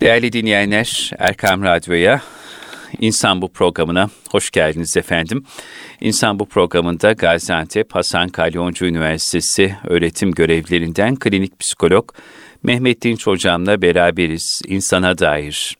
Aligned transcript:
Değerli 0.00 0.32
dinleyenler, 0.32 1.10
Erkam 1.18 1.62
Radyo'ya, 1.62 2.22
İnsan 3.00 3.42
Bu 3.42 3.48
programına 3.48 4.10
hoş 4.30 4.50
geldiniz 4.50 4.96
efendim. 4.96 5.44
İnsan 6.00 6.38
Bu 6.38 6.46
programında 6.46 7.12
Gaziantep 7.12 7.94
Hasan 7.94 8.28
Kalyoncu 8.28 8.86
Üniversitesi 8.86 9.76
öğretim 9.84 10.32
görevlerinden 10.32 11.16
klinik 11.16 11.58
psikolog 11.58 12.12
Mehmet 12.62 13.02
Dinç 13.02 13.26
Hocam'la 13.26 13.82
beraberiz. 13.82 14.60
İnsana 14.66 15.18
dair 15.18 15.76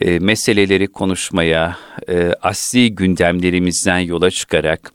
e, 0.00 0.18
meseleleri 0.18 0.86
konuşmaya, 0.86 1.76
e, 2.08 2.32
asli 2.42 2.94
gündemlerimizden 2.94 3.98
yola 3.98 4.30
çıkarak 4.30 4.92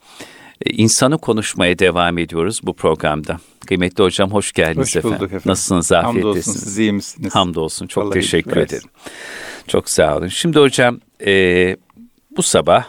e, 0.66 0.70
insanı 0.70 1.18
konuşmaya 1.18 1.80
devam 1.80 2.18
ediyoruz 2.18 2.60
bu 2.64 2.76
programda. 2.76 3.40
Kıymetli 3.70 4.04
hocam 4.04 4.32
hoş 4.32 4.52
geldiniz 4.52 4.88
hoş 4.88 4.96
efendim. 4.96 5.26
efendim. 5.26 5.42
Nasılsınız, 5.46 5.92
afiyettesiniz? 5.92 6.26
Hamdolsun, 6.26 6.52
siz 6.52 6.78
iyi 6.78 6.94
misiniz? 6.94 7.36
Hamdolsun, 7.36 7.88
çok 7.88 8.04
Vallahi 8.04 8.14
teşekkür 8.14 8.58
ederim. 8.58 8.90
Çok 9.68 9.90
sağ 9.90 10.18
olun. 10.18 10.28
Şimdi 10.28 10.60
hocam 10.60 11.00
e, 11.26 11.78
bu 12.38 12.44
sabah 12.44 12.86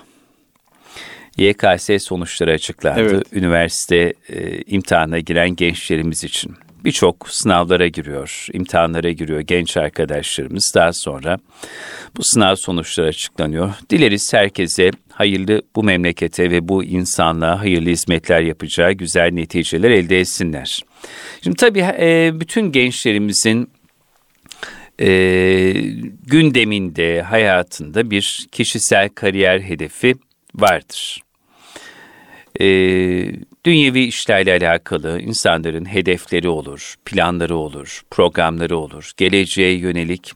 YKS 1.36 1.90
sonuçları 1.98 2.52
açıklandı. 2.52 3.00
Evet. 3.00 3.26
Üniversite 3.32 4.14
e, 4.28 4.62
imtihanına 4.62 5.18
giren 5.18 5.56
gençlerimiz 5.56 6.24
için 6.24 6.54
birçok 6.84 7.28
sınavlara 7.28 7.88
giriyor, 7.88 8.46
imtihanlara 8.52 9.10
giriyor 9.10 9.40
genç 9.40 9.76
arkadaşlarımız. 9.76 10.72
Daha 10.74 10.92
sonra 10.92 11.38
bu 12.16 12.22
sınav 12.24 12.54
sonuçları 12.54 13.08
açıklanıyor. 13.08 13.74
Dileriz 13.90 14.32
herkese 14.32 14.90
hayırlı 15.12 15.62
bu 15.76 15.82
memlekete 15.82 16.50
ve 16.50 16.68
bu 16.68 16.84
insanlığa 16.84 17.60
hayırlı 17.60 17.90
hizmetler 17.90 18.40
yapacağı 18.40 18.92
güzel 18.92 19.32
neticeler 19.32 19.90
elde 19.90 20.20
etsinler. 20.20 20.84
Şimdi 21.44 21.56
tabii 21.56 21.80
e, 21.80 22.30
bütün 22.34 22.72
gençlerimizin 22.72 23.70
e, 25.00 25.08
gündeminde, 26.26 27.22
hayatında 27.22 28.10
bir 28.10 28.46
kişisel 28.52 29.08
kariyer 29.08 29.60
hedefi 29.60 30.14
vardır 30.54 31.22
e, 32.60 32.66
dünyevi 33.64 34.00
işlerle 34.00 34.52
alakalı 34.52 35.20
insanların 35.20 35.84
hedefleri 35.84 36.48
olur, 36.48 36.94
planları 37.04 37.56
olur, 37.56 38.02
programları 38.10 38.76
olur, 38.76 39.12
geleceğe 39.16 39.78
yönelik 39.78 40.32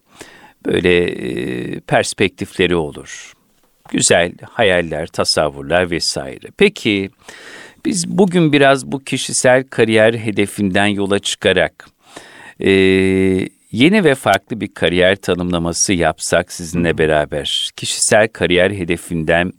böyle 0.67 1.05
e, 1.05 1.81
perspektifleri 1.81 2.77
olur. 2.77 3.33
Güzel 3.93 4.33
hayaller, 4.51 5.07
tasavvurlar 5.07 5.91
vesaire. 5.91 6.47
Peki 6.57 7.11
biz 7.85 8.09
bugün 8.09 8.53
biraz 8.53 8.93
bu 8.93 9.05
kişisel 9.05 9.65
kariyer 9.65 10.15
hedefinden 10.15 10.87
yola 10.87 11.19
çıkarak 11.19 11.89
e, 12.61 12.71
yeni 13.73 14.05
ve 14.05 14.15
farklı 14.15 14.61
bir 14.61 14.75
kariyer 14.75 15.17
tanımlaması 15.17 15.93
yapsak 15.93 16.53
sizinle 16.53 16.99
beraber 16.99 17.71
kişisel 17.77 18.29
kariyer 18.29 18.71
hedefinden 18.71 19.53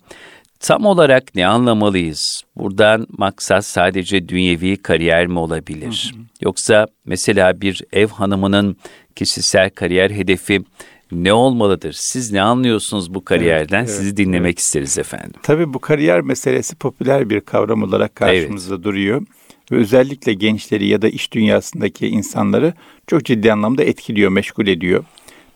Tam 0.66 0.86
olarak 0.86 1.36
ne 1.36 1.48
anlamalıyız? 1.48 2.44
Buradan 2.56 3.08
maksat 3.18 3.66
sadece 3.66 4.30
dünyevi 4.30 4.78
kariyer 4.78 5.28
mi 5.28 5.40
olabilir? 5.40 6.12
Hı 6.14 6.20
hı. 6.20 6.24
Yoksa 6.42 6.88
mesela 7.06 7.62
bir 7.62 7.84
ev 7.94 8.08
hanımının 8.08 8.78
kişisel 9.16 9.70
kariyer 9.70 10.12
hedefi 10.12 10.64
ne 11.12 11.34
olmalıdır? 11.34 11.96
Siz 12.00 12.32
ne 12.32 12.42
anlıyorsunuz 12.42 13.14
bu 13.14 13.26
kariyerden? 13.26 13.80
Evet, 13.80 13.90
evet, 13.90 14.00
Sizi 14.00 14.18
dinlemek 14.18 14.50
evet. 14.50 14.60
isteriz 14.60 14.98
efendim. 14.98 15.40
Tabii 15.44 15.74
bu 15.74 15.80
kariyer 15.80 16.22
meselesi 16.22 16.76
popüler 16.76 17.30
bir 17.30 17.42
kavram 17.42 17.84
olarak 17.84 18.16
karşımızda 18.16 18.76
evet. 18.76 18.84
duruyor. 18.84 19.26
Ve 19.72 19.76
özellikle 19.76 20.34
gençleri 20.34 20.88
ya 20.88 21.02
da 21.02 21.10
iş 21.10 21.34
dünyasındaki 21.34 22.08
insanları 22.08 22.74
çok 23.08 23.26
ciddi 23.26 23.54
anlamda 23.54 23.84
etkiliyor, 23.84 24.32
meşgul 24.32 24.68
ediyor. 24.68 25.06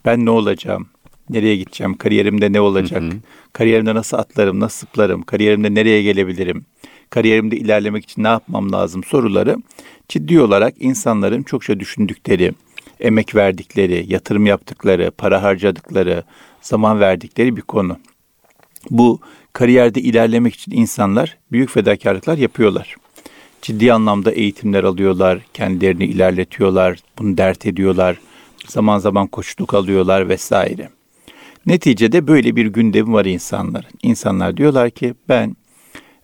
Ben 0.06 0.26
ne 0.26 0.30
olacağım? 0.30 0.90
Nereye 1.30 1.56
gideceğim? 1.56 1.98
Kariyerimde 1.98 2.54
ne 2.54 2.62
olacak? 2.62 3.02
Hı 3.02 3.08
hı. 3.08 3.12
Kariyerimde 3.54 3.96
nasıl 3.96 4.18
atlarım, 4.18 4.60
nasıl 4.60 4.80
zıplarım? 4.80 5.22
Kariyerimde 5.22 5.74
nereye 5.74 6.04
gelebilirim? 6.04 6.66
Kariyerimde 7.10 7.58
ilerlemek 7.58 8.04
için 8.04 8.24
ne 8.24 8.28
yapmam 8.28 8.72
lazım 8.72 9.04
soruları 9.04 9.58
ciddi 10.10 10.42
olarak 10.42 10.74
insanların 10.80 11.44
çokça 11.44 11.80
düşündükleri, 11.80 12.54
emek 13.00 13.36
verdikleri, 13.36 14.06
yatırım 14.08 14.46
yaptıkları, 14.46 15.12
para 15.12 15.44
harcadıkları, 15.44 16.24
zaman 16.62 17.00
verdikleri 17.00 17.58
bir 17.58 17.62
konu. 17.62 17.98
Bu 18.90 19.20
kariyerde 19.54 20.02
ilerlemek 20.02 20.56
için 20.56 20.72
insanlar 20.72 21.38
büyük 21.52 21.70
fedakarlıklar 21.70 22.38
yapıyorlar. 22.38 22.96
Ciddi 23.62 23.94
anlamda 23.94 24.32
eğitimler 24.32 24.84
alıyorlar, 24.84 25.40
kendilerini 25.54 26.06
ilerletiyorlar, 26.06 27.00
bunu 27.18 27.38
dert 27.38 27.66
ediyorlar, 27.66 28.20
zaman 28.68 29.00
zaman 29.00 29.28
koçluk 29.28 29.74
alıyorlar 29.74 30.30
vesaire. 30.30 30.90
Neticede 31.66 32.28
böyle 32.28 32.56
bir 32.56 32.66
gündem 32.66 33.14
var 33.14 33.26
insanların. 33.26 33.90
İnsanlar 34.04 34.58
diyorlar 34.58 34.90
ki 34.90 35.14
ben 35.30 35.56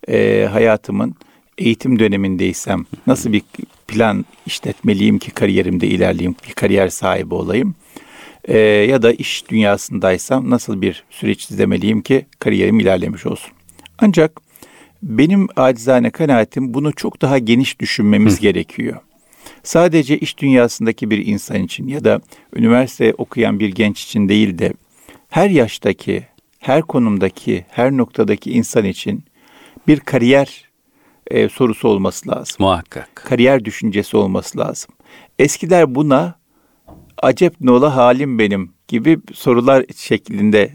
e, 0.07 0.47
hayatımın 0.51 1.15
eğitim 1.57 1.99
dönemindeysem 1.99 2.85
nasıl 3.07 3.33
bir 3.33 3.41
plan 3.87 4.25
işletmeliyim 4.45 5.19
ki 5.19 5.31
kariyerimde 5.31 5.87
ilerleyeyim, 5.87 6.35
bir 6.47 6.53
kariyer 6.53 6.87
sahibi 6.87 7.33
olayım. 7.33 7.75
E, 8.45 8.57
ya 8.57 9.01
da 9.01 9.11
iş 9.11 9.49
dünyasındaysam 9.49 10.49
nasıl 10.49 10.81
bir 10.81 11.03
süreç 11.09 11.51
izlemeliyim 11.51 12.01
ki 12.01 12.25
kariyerim 12.39 12.79
ilerlemiş 12.79 13.25
olsun. 13.25 13.51
Ancak 13.99 14.41
benim 15.03 15.47
acizane 15.55 16.09
kanaatim 16.09 16.73
bunu 16.73 16.93
çok 16.93 17.21
daha 17.21 17.37
geniş 17.37 17.79
düşünmemiz 17.79 18.37
Hı. 18.37 18.41
gerekiyor. 18.41 18.97
Sadece 19.63 20.17
iş 20.17 20.37
dünyasındaki 20.37 21.09
bir 21.09 21.25
insan 21.25 21.63
için 21.63 21.87
ya 21.87 22.03
da 22.03 22.21
üniversite 22.55 23.13
okuyan 23.17 23.59
bir 23.59 23.69
genç 23.69 24.03
için 24.03 24.29
değil 24.29 24.57
de 24.57 24.73
her 25.35 25.49
yaştaki, 25.49 26.27
her 26.59 26.81
konumdaki, 26.81 27.65
her 27.69 27.91
noktadaki 27.91 28.51
insan 28.51 28.85
için 28.85 29.23
bir 29.87 29.99
kariyer 29.99 30.69
e, 31.27 31.49
sorusu 31.49 31.87
olması 31.87 32.29
lazım. 32.29 32.55
Muhakkak. 32.59 33.15
Kariyer 33.15 33.65
düşüncesi 33.65 34.17
olması 34.17 34.57
lazım. 34.59 34.91
Eskiler 35.39 35.95
buna 35.95 36.35
acep 37.17 37.61
nola 37.61 37.95
halim 37.95 38.39
benim 38.39 38.71
gibi 38.87 39.17
sorular 39.33 39.85
şeklinde 39.95 40.71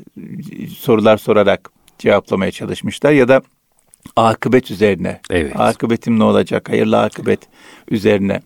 sorular 0.79 1.17
sorarak 1.17 1.71
cevaplamaya 1.99 2.51
çalışmışlar 2.51 3.13
ya 3.13 3.29
da 3.29 3.43
akıbet 4.17 4.71
üzerine. 4.71 5.21
Evet. 5.31 5.53
Akıbetim 5.57 6.19
ne 6.19 6.25
olacak? 6.25 6.69
Hayırlı 6.69 7.01
akıbet 7.01 7.41
üzerine 7.91 8.41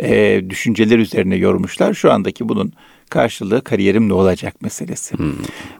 e, 0.00 0.40
düşünceler 0.50 0.98
üzerine 0.98 1.36
yormuşlar. 1.36 1.94
Şu 1.94 2.12
andaki 2.12 2.48
bunun 2.48 2.72
karşılığı 3.10 3.64
kariyerim 3.64 4.08
ne 4.08 4.12
olacak 4.12 4.62
meselesi. 4.62 5.18
Hmm. 5.18 5.32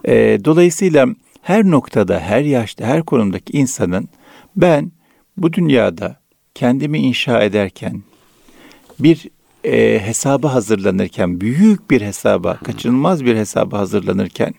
E, 0.05 0.39
dolayısıyla 0.45 1.07
her 1.41 1.63
noktada, 1.63 2.19
her 2.19 2.41
yaşta, 2.41 2.85
her 2.85 3.03
konumdaki 3.03 3.57
insanın 3.57 4.09
ben 4.55 4.91
bu 5.37 5.53
dünyada 5.53 6.19
kendimi 6.55 6.97
inşa 6.99 7.43
ederken 7.43 8.03
bir 8.99 9.29
e, 9.63 9.99
hesaba 9.99 10.53
hazırlanırken, 10.53 11.41
büyük 11.41 11.91
bir 11.91 12.01
hesaba, 12.01 12.57
kaçınılmaz 12.63 13.25
bir 13.25 13.35
hesaba 13.35 13.79
hazırlanırken 13.79 14.53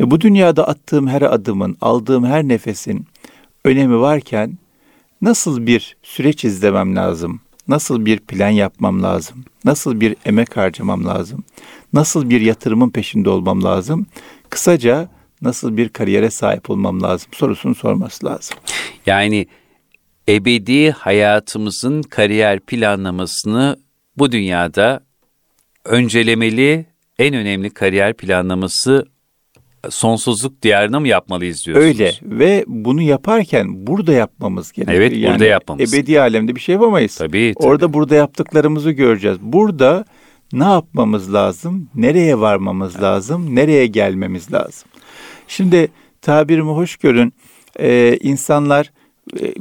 ve 0.00 0.10
bu 0.10 0.20
dünyada 0.20 0.68
attığım 0.68 1.08
her 1.08 1.22
adımın, 1.22 1.76
aldığım 1.80 2.26
her 2.26 2.48
nefesin 2.48 3.06
önemi 3.64 4.00
varken 4.00 4.58
nasıl 5.22 5.66
bir 5.66 5.96
süreç 6.02 6.44
izlemem 6.44 6.96
lazım? 6.96 7.40
Nasıl 7.68 8.04
bir 8.04 8.18
plan 8.18 8.48
yapmam 8.48 9.02
lazım? 9.02 9.44
Nasıl 9.64 10.00
bir 10.00 10.16
emek 10.24 10.56
harcamam 10.56 11.06
lazım? 11.06 11.44
Nasıl 11.92 12.30
bir 12.30 12.40
yatırımın 12.40 12.90
peşinde 12.90 13.30
olmam 13.30 13.64
lazım? 13.64 14.06
Kısaca 14.50 15.08
nasıl 15.42 15.76
bir 15.76 15.88
kariyere 15.88 16.30
sahip 16.30 16.70
olmam 16.70 17.02
lazım 17.02 17.30
sorusunu 17.32 17.74
sorması 17.74 18.26
lazım. 18.26 18.56
Yani 19.06 19.46
ebedi 20.28 20.90
hayatımızın 20.90 22.02
kariyer 22.02 22.60
planlamasını 22.60 23.76
bu 24.16 24.32
dünyada 24.32 25.00
öncelemeli, 25.84 26.86
en 27.18 27.34
önemli 27.34 27.70
kariyer 27.70 28.14
planlaması 28.14 29.06
sonsuzluk 29.90 30.62
diyarına 30.62 31.00
mı 31.00 31.08
yapmalıyız 31.08 31.66
diyorsunuz? 31.66 31.86
Öyle 31.86 32.12
ve 32.22 32.64
bunu 32.66 33.02
yaparken 33.02 33.86
burada 33.86 34.12
yapmamız 34.12 34.72
gerekiyor. 34.72 35.00
Evet 35.00 35.12
yani 35.16 35.32
burada 35.32 35.44
yapmamız. 35.44 35.94
Ebedi 35.94 36.20
alemde 36.20 36.56
bir 36.56 36.60
şey 36.60 36.72
yapamayız. 36.72 37.16
Tabii, 37.16 37.54
tabii. 37.58 37.68
Orada 37.68 37.92
burada 37.92 38.14
yaptıklarımızı 38.14 38.90
göreceğiz. 38.90 39.38
Burada 39.40 40.04
ne 40.52 40.64
yapmamız 40.64 41.34
lazım? 41.34 41.88
Nereye 41.94 42.40
varmamız 42.40 42.92
evet. 42.92 43.02
lazım? 43.02 43.54
Nereye 43.54 43.86
gelmemiz 43.86 44.52
lazım? 44.52 44.88
Şimdi 45.48 45.88
tabirimi 46.22 46.70
hoş 46.70 46.96
görün. 46.96 47.32
Ee, 47.80 48.18
insanlar 48.20 48.92
e, 49.40 49.54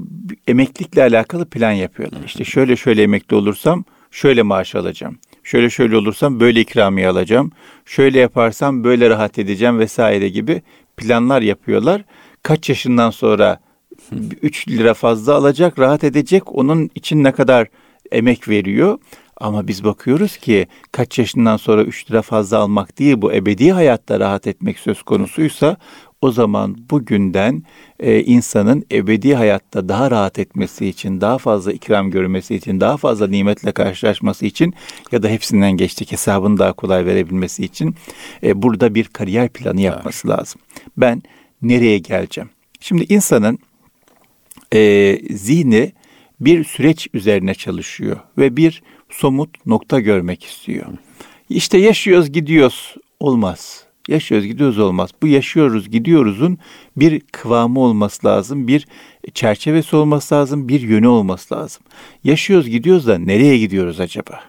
emeklilikle 0.47 1.01
alakalı 1.01 1.45
plan 1.45 1.71
yapıyorlar. 1.71 2.19
İşte 2.25 2.43
şöyle 2.43 2.75
şöyle 2.75 3.03
emekli 3.03 3.35
olursam 3.35 3.85
şöyle 4.11 4.41
maaş 4.41 4.75
alacağım. 4.75 5.17
Şöyle 5.43 5.69
şöyle 5.69 5.97
olursam 5.97 6.39
böyle 6.39 6.61
ikramiye 6.61 7.07
alacağım. 7.07 7.51
Şöyle 7.85 8.19
yaparsam 8.19 8.83
böyle 8.83 9.09
rahat 9.09 9.39
edeceğim 9.39 9.79
vesaire 9.79 10.29
gibi 10.29 10.61
planlar 10.97 11.41
yapıyorlar. 11.41 12.03
Kaç 12.43 12.69
yaşından 12.69 13.09
sonra 13.09 13.59
3 14.41 14.67
lira 14.67 14.93
fazla 14.93 15.35
alacak, 15.35 15.79
rahat 15.79 16.03
edecek. 16.03 16.55
Onun 16.55 16.89
için 16.95 17.23
ne 17.23 17.31
kadar 17.31 17.67
emek 18.11 18.49
veriyor. 18.49 18.99
Ama 19.39 19.67
biz 19.67 19.83
bakıyoruz 19.83 20.37
ki 20.37 20.67
kaç 20.91 21.19
yaşından 21.19 21.57
sonra 21.57 21.83
3 21.83 22.11
lira 22.11 22.21
fazla 22.21 22.57
almak 22.57 22.99
değil 22.99 23.15
bu 23.17 23.33
ebedi 23.33 23.71
hayatta 23.71 24.19
rahat 24.19 24.47
etmek 24.47 24.79
söz 24.79 25.03
konusuysa 25.03 25.77
o 26.21 26.31
zaman 26.31 26.77
bugünden 26.89 27.63
e, 27.99 28.23
insanın 28.23 28.85
ebedi 28.91 29.35
hayatta 29.35 29.89
daha 29.89 30.11
rahat 30.11 30.39
etmesi 30.39 30.87
için, 30.87 31.21
daha 31.21 31.37
fazla 31.37 31.73
ikram 31.73 32.11
görmesi 32.11 32.55
için, 32.55 32.79
daha 32.79 32.97
fazla 32.97 33.27
nimetle 33.27 33.71
karşılaşması 33.71 34.45
için 34.45 34.73
ya 35.11 35.23
da 35.23 35.27
hepsinden 35.27 35.71
geçtik 35.71 36.11
hesabını 36.11 36.59
daha 36.59 36.73
kolay 36.73 37.05
verebilmesi 37.05 37.65
için 37.65 37.95
e, 38.43 38.61
burada 38.61 38.95
bir 38.95 39.05
kariyer 39.05 39.49
planı 39.49 39.81
yapması 39.81 40.27
evet. 40.27 40.39
lazım. 40.39 40.61
Ben 40.97 41.21
nereye 41.61 41.97
geleceğim? 41.97 42.49
Şimdi 42.79 43.05
insanın 43.09 43.59
e, 44.73 45.13
zihni 45.29 45.91
bir 46.39 46.63
süreç 46.63 47.07
üzerine 47.13 47.53
çalışıyor 47.53 48.19
ve 48.37 48.57
bir 48.57 48.83
somut 49.17 49.65
nokta 49.65 49.99
görmek 49.99 50.43
istiyor. 50.43 50.85
İşte 51.49 51.77
yaşıyoruz 51.77 52.31
gidiyoruz 52.31 52.95
olmaz. 53.19 53.83
Yaşıyoruz 54.07 54.47
gidiyoruz 54.47 54.79
olmaz. 54.79 55.09
Bu 55.21 55.27
yaşıyoruz 55.27 55.89
gidiyoruzun 55.89 56.57
bir 56.97 57.19
kıvamı 57.31 57.79
olması 57.79 58.27
lazım, 58.27 58.67
bir 58.67 58.87
çerçevesi 59.33 59.95
olması 59.95 60.35
lazım, 60.35 60.69
bir 60.69 60.81
yönü 60.81 61.07
olması 61.07 61.55
lazım. 61.55 61.83
Yaşıyoruz 62.23 62.69
gidiyoruz 62.69 63.07
da 63.07 63.17
nereye 63.17 63.57
gidiyoruz 63.57 63.99
acaba? 63.99 64.39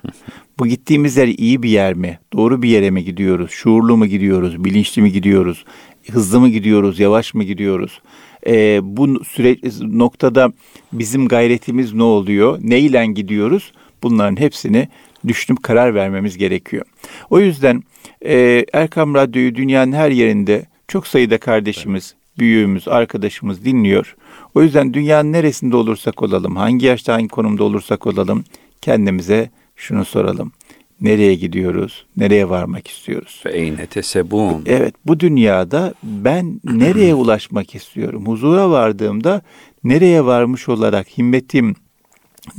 Bu 0.59 0.67
gittiğimiz 0.67 1.17
yer 1.17 1.29
iyi 1.29 1.63
bir 1.63 1.71
yer 1.71 1.95
mi? 1.95 2.19
Doğru 2.33 2.63
bir 2.63 2.69
yere 2.69 2.91
mi 2.91 3.05
gidiyoruz? 3.05 3.51
Şuurlu 3.51 3.97
mu 3.97 4.07
gidiyoruz? 4.07 4.65
Bilinçli 4.65 5.03
mi 5.03 5.13
gidiyoruz? 5.13 5.65
Hızlı 6.11 6.41
mı 6.41 6.49
gidiyoruz? 6.49 6.99
Yavaş 6.99 7.35
mı 7.35 7.45
gidiyoruz? 7.45 8.01
Ee, 8.47 8.81
bu 8.83 9.25
süreç 9.25 9.59
noktada 9.81 10.53
bizim 10.93 11.29
gayretimiz 11.29 11.95
ne 11.95 12.03
oluyor? 12.03 12.59
Neyle 12.63 13.07
gidiyoruz? 13.07 13.73
Bunların 14.03 14.37
hepsini 14.41 14.89
düşünüp 15.29 15.63
karar 15.63 15.95
vermemiz 15.95 16.39
gerekiyor. 16.39 16.85
O 17.31 17.41
yüzden 17.41 17.83
e, 18.25 18.65
Erkam 18.73 19.15
Radyo'yu 19.15 19.55
dünyanın 19.55 19.93
her 19.93 20.11
yerinde 20.11 20.67
çok 20.89 21.07
sayıda 21.07 21.39
kardeşimiz, 21.39 22.15
büyüğümüz, 22.39 22.89
arkadaşımız 22.89 23.65
dinliyor. 23.65 24.17
O 24.55 24.63
yüzden 24.63 24.95
dünyanın 24.95 25.33
neresinde 25.33 25.77
olursak 25.77 26.23
olalım, 26.23 26.57
hangi 26.57 26.87
yaşta 26.87 27.15
hangi 27.15 27.29
konumda 27.29 27.65
olursak 27.65 28.07
olalım 28.07 28.45
kendimize 28.81 29.51
şunu 29.77 30.05
soralım. 30.05 30.53
Nereye 31.01 31.35
gidiyoruz? 31.35 32.07
Nereye 32.17 32.49
varmak 32.49 32.89
istiyoruz? 32.89 33.41
Feyne 33.43 33.87
tesebun. 33.87 34.63
Evet, 34.67 34.95
bu 35.07 35.21
dünyada 35.21 35.95
ben 36.03 36.61
nereye 36.65 37.15
ulaşmak 37.23 37.75
istiyorum? 37.75 38.27
Huzura 38.27 38.71
vardığımda 38.71 39.43
nereye 39.85 40.25
varmış 40.25 40.69
olarak 40.69 41.19
himmetim 41.19 41.75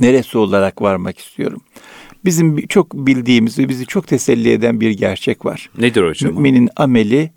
neresi 0.00 0.38
olarak 0.38 0.82
varmak 0.82 1.18
istiyorum? 1.18 1.60
Bizim 2.24 2.66
çok 2.66 2.94
bildiğimiz 2.94 3.58
ve 3.58 3.68
bizi 3.68 3.86
çok 3.86 4.06
teselli 4.06 4.52
eden 4.52 4.80
bir 4.80 4.90
gerçek 4.90 5.46
var. 5.46 5.70
Nedir 5.78 6.02
hocam? 6.02 6.34
Müminin 6.34 6.68
ameli 6.76 7.30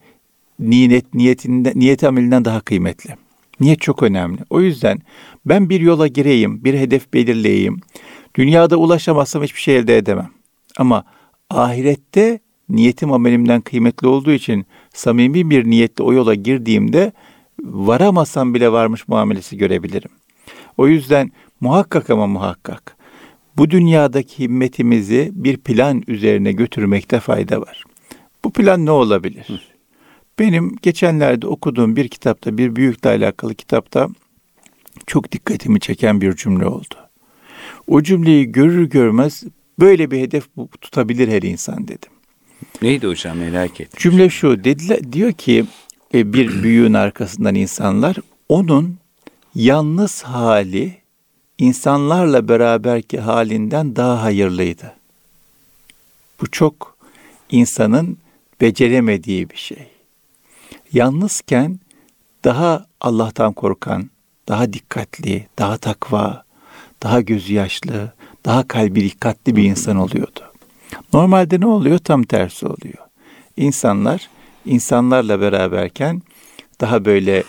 niyet 0.60 1.14
niyetinden 1.14 1.74
niyet 1.76 2.04
amelinden 2.04 2.46
daha 2.46 2.60
kıymetli. 2.60 3.16
Niyet 3.60 3.82
çok 3.82 4.04
önemli. 4.04 4.40
O 4.50 4.62
yüzden 4.62 5.00
ben 5.46 5.70
bir 5.70 5.82
yola 5.82 6.08
gireyim, 6.08 6.64
bir 6.64 6.74
hedef 6.74 7.14
belirleyeyim. 7.14 7.82
Dünyada 8.36 8.78
ulaşamazsam 8.78 9.44
hiçbir 9.44 9.60
şey 9.60 9.78
elde 9.78 9.98
edemem. 9.98 10.30
Ama 10.78 11.04
ahirette 11.50 12.40
niyetim 12.70 13.12
amelimden 13.12 13.62
kıymetli 13.62 14.08
olduğu 14.08 14.32
için 14.32 14.66
samimi 14.94 15.50
bir 15.50 15.66
niyetle 15.66 16.04
o 16.04 16.14
yola 16.14 16.34
girdiğimde 16.34 17.12
varamasam 17.64 18.54
bile 18.54 18.72
varmış 18.72 19.08
muamelesi 19.08 19.58
görebilirim. 19.58 20.12
O 20.78 20.88
yüzden 20.88 21.32
muhakkak 21.64 22.10
ama 22.10 22.28
muhakkak 22.28 22.98
bu 23.58 23.70
dünyadaki 23.70 24.44
himmetimizi 24.44 25.30
bir 25.34 25.58
plan 25.58 26.04
üzerine 26.08 26.52
götürmekte 26.52 27.20
fayda 27.20 27.62
var. 27.62 27.84
Bu 28.44 28.52
plan 28.52 28.86
ne 28.86 28.92
olabilir? 28.92 29.74
Benim 30.40 30.76
geçenlerde 30.82 31.48
okuduğum 31.48 31.96
bir 31.96 32.08
kitapta, 32.08 32.58
bir 32.58 32.76
büyükle 32.76 33.10
alakalı 33.10 33.56
kitapta 33.56 34.08
çok 35.08 35.32
dikkatimi 35.32 35.80
çeken 35.80 36.22
bir 36.22 36.36
cümle 36.36 36.66
oldu. 36.66 36.96
O 37.88 38.04
cümleyi 38.04 38.52
görür 38.52 38.90
görmez 38.90 39.44
böyle 39.80 40.12
bir 40.12 40.20
hedef 40.20 40.48
tutabilir 40.82 41.28
her 41.28 41.42
insan 41.42 41.88
dedim. 41.88 42.12
Neydi 42.82 43.08
hocam 43.08 43.38
merak 43.38 43.82
ettim. 43.82 43.98
Cümle 43.98 44.30
şu 44.30 44.64
dediler 44.64 45.14
diyor 45.14 45.32
ki 45.32 45.66
e, 46.14 46.34
bir 46.34 46.64
büyüğün 46.64 46.94
arkasından 46.94 47.56
insanlar 47.56 48.16
onun 48.50 48.98
yalnız 49.56 50.24
hali 50.24 51.03
insanlarla 51.58 52.48
beraberki 52.48 53.20
halinden 53.20 53.96
daha 53.96 54.24
hayırlıydı. 54.24 54.94
Bu 56.42 56.52
çok 56.52 56.98
insanın 57.50 58.18
beceremediği 58.62 59.50
bir 59.50 59.58
şey. 59.58 59.88
Yalnızken 60.94 61.80
daha 62.44 62.86
Allah'tan 63.02 63.54
korkan, 63.54 64.10
daha 64.48 64.74
dikkatli, 64.74 65.48
daha 65.60 65.78
takva, 65.78 66.44
daha 67.04 67.22
gözü 67.22 67.54
yaşlı, 67.54 68.14
daha 68.46 68.68
kalbi 68.68 69.04
dikkatli 69.04 69.56
bir 69.56 69.64
insan 69.64 69.98
oluyordu. 69.98 70.40
Normalde 71.14 71.60
ne 71.60 71.66
oluyor? 71.66 71.98
Tam 71.98 72.24
tersi 72.24 72.66
oluyor. 72.66 72.98
İnsanlar 73.58 74.30
insanlarla 74.66 75.42
beraberken 75.42 76.22
daha 76.82 77.06
böyle 77.06 77.44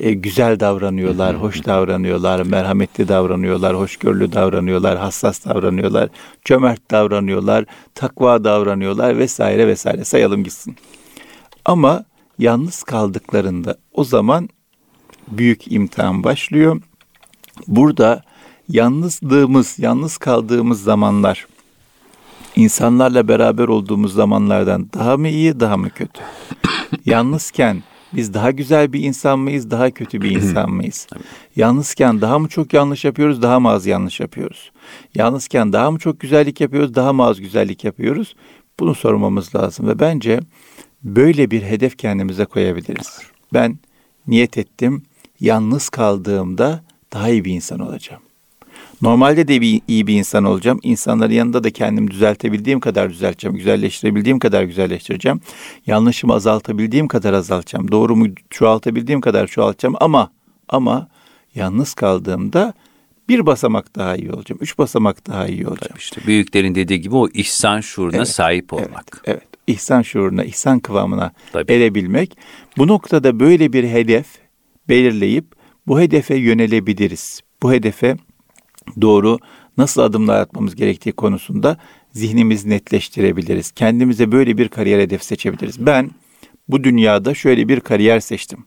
e, 0.00 0.12
güzel 0.12 0.60
davranıyorlar, 0.60 1.36
hoş 1.36 1.66
davranıyorlar, 1.66 2.42
merhametli 2.42 3.08
davranıyorlar, 3.08 3.76
hoşgörülü 3.76 4.32
davranıyorlar, 4.32 4.98
hassas 4.98 5.44
davranıyorlar, 5.44 6.08
cömert 6.44 6.90
davranıyorlar, 6.90 7.64
takva 7.94 8.44
davranıyorlar 8.44 9.18
vesaire 9.18 9.66
vesaire 9.66 10.04
sayalım 10.04 10.44
gitsin. 10.44 10.76
Ama 11.64 12.04
yalnız 12.38 12.82
kaldıklarında 12.82 13.78
o 13.92 14.04
zaman 14.04 14.48
büyük 15.28 15.72
imtihan 15.72 16.24
başlıyor. 16.24 16.82
Burada 17.66 18.22
yalnızlığımız, 18.68 19.78
yalnız 19.78 20.18
kaldığımız 20.18 20.82
zamanlar 20.82 21.46
insanlarla 22.56 23.28
beraber 23.28 23.68
olduğumuz 23.68 24.14
zamanlardan 24.14 24.88
daha 24.94 25.16
mı 25.16 25.28
iyi, 25.28 25.60
daha 25.60 25.76
mı 25.76 25.90
kötü? 25.90 26.20
Yalnızken 27.04 27.82
biz 28.12 28.34
daha 28.34 28.50
güzel 28.50 28.92
bir 28.92 29.00
insan 29.00 29.38
mıyız, 29.38 29.70
daha 29.70 29.90
kötü 29.90 30.22
bir 30.22 30.30
insan 30.36 30.70
mıyız? 30.70 31.06
Yalnızken 31.56 32.20
daha 32.20 32.38
mı 32.38 32.48
çok 32.48 32.72
yanlış 32.72 33.04
yapıyoruz, 33.04 33.42
daha 33.42 33.60
mı 33.60 33.68
az 33.68 33.86
yanlış 33.86 34.20
yapıyoruz? 34.20 34.72
Yalnızken 35.14 35.72
daha 35.72 35.90
mı 35.90 35.98
çok 35.98 36.20
güzellik 36.20 36.60
yapıyoruz, 36.60 36.94
daha 36.94 37.12
mı 37.12 37.24
az 37.24 37.40
güzellik 37.40 37.84
yapıyoruz? 37.84 38.36
Bunu 38.80 38.94
sormamız 38.94 39.54
lazım 39.54 39.88
ve 39.88 39.98
bence 39.98 40.40
böyle 41.02 41.50
bir 41.50 41.62
hedef 41.62 41.98
kendimize 41.98 42.44
koyabiliriz. 42.44 43.18
Ben 43.54 43.78
niyet 44.26 44.58
ettim, 44.58 45.02
yalnız 45.40 45.88
kaldığımda 45.88 46.84
daha 47.12 47.28
iyi 47.28 47.44
bir 47.44 47.52
insan 47.52 47.80
olacağım. 47.80 48.22
Normalde 49.02 49.48
de 49.48 49.60
bir, 49.60 49.80
iyi 49.88 50.06
bir 50.06 50.14
insan 50.14 50.44
olacağım. 50.44 50.80
İnsanların 50.82 51.32
yanında 51.32 51.64
da 51.64 51.70
kendimi 51.70 52.10
düzeltebildiğim 52.10 52.80
kadar 52.80 53.10
düzelteceğim. 53.10 53.56
Güzelleştirebildiğim 53.56 54.38
kadar 54.38 54.62
güzelleştireceğim. 54.62 55.40
Yanlışımı 55.86 56.34
azaltabildiğim 56.34 57.08
kadar 57.08 57.32
azaltacağım. 57.32 57.90
Doğrumu 57.90 58.26
çoğaltabildiğim 58.50 59.20
kadar 59.20 59.46
çoğaltacağım. 59.46 59.94
Ama 60.00 60.30
ama 60.68 61.08
yalnız 61.54 61.94
kaldığımda 61.94 62.74
bir 63.28 63.46
basamak 63.46 63.96
daha 63.96 64.16
iyi 64.16 64.32
olacağım. 64.32 64.58
Üç 64.62 64.78
basamak 64.78 65.26
daha 65.26 65.46
iyi 65.46 65.68
olacağım. 65.68 65.88
Tabii 65.88 65.98
işte 65.98 66.20
büyüklerin 66.26 66.74
dediği 66.74 67.00
gibi 67.00 67.16
o 67.16 67.28
ihsan 67.28 67.80
şuuruna 67.80 68.16
evet, 68.16 68.28
sahip 68.28 68.72
olmak. 68.72 69.22
Evet, 69.24 69.24
evet. 69.24 69.42
İhsan 69.66 70.02
şuuruna, 70.02 70.44
ihsan 70.44 70.80
kıvamına 70.80 71.32
Tabii. 71.52 71.72
erebilmek. 71.72 72.38
Bu 72.78 72.86
noktada 72.86 73.40
böyle 73.40 73.72
bir 73.72 73.84
hedef 73.84 74.26
belirleyip 74.88 75.44
bu 75.86 76.00
hedefe 76.00 76.34
yönelebiliriz. 76.34 77.40
Bu 77.62 77.72
hedefe 77.72 78.16
doğru 79.00 79.38
nasıl 79.78 80.02
adımlar 80.02 80.40
atmamız 80.40 80.74
gerektiği 80.74 81.12
konusunda 81.12 81.76
zihnimizi 82.12 82.70
netleştirebiliriz. 82.70 83.70
Kendimize 83.70 84.32
böyle 84.32 84.58
bir 84.58 84.68
kariyer 84.68 85.00
hedef 85.00 85.22
seçebiliriz. 85.22 85.86
Ben 85.86 86.10
bu 86.68 86.84
dünyada 86.84 87.34
şöyle 87.34 87.68
bir 87.68 87.80
kariyer 87.80 88.20
seçtim. 88.20 88.64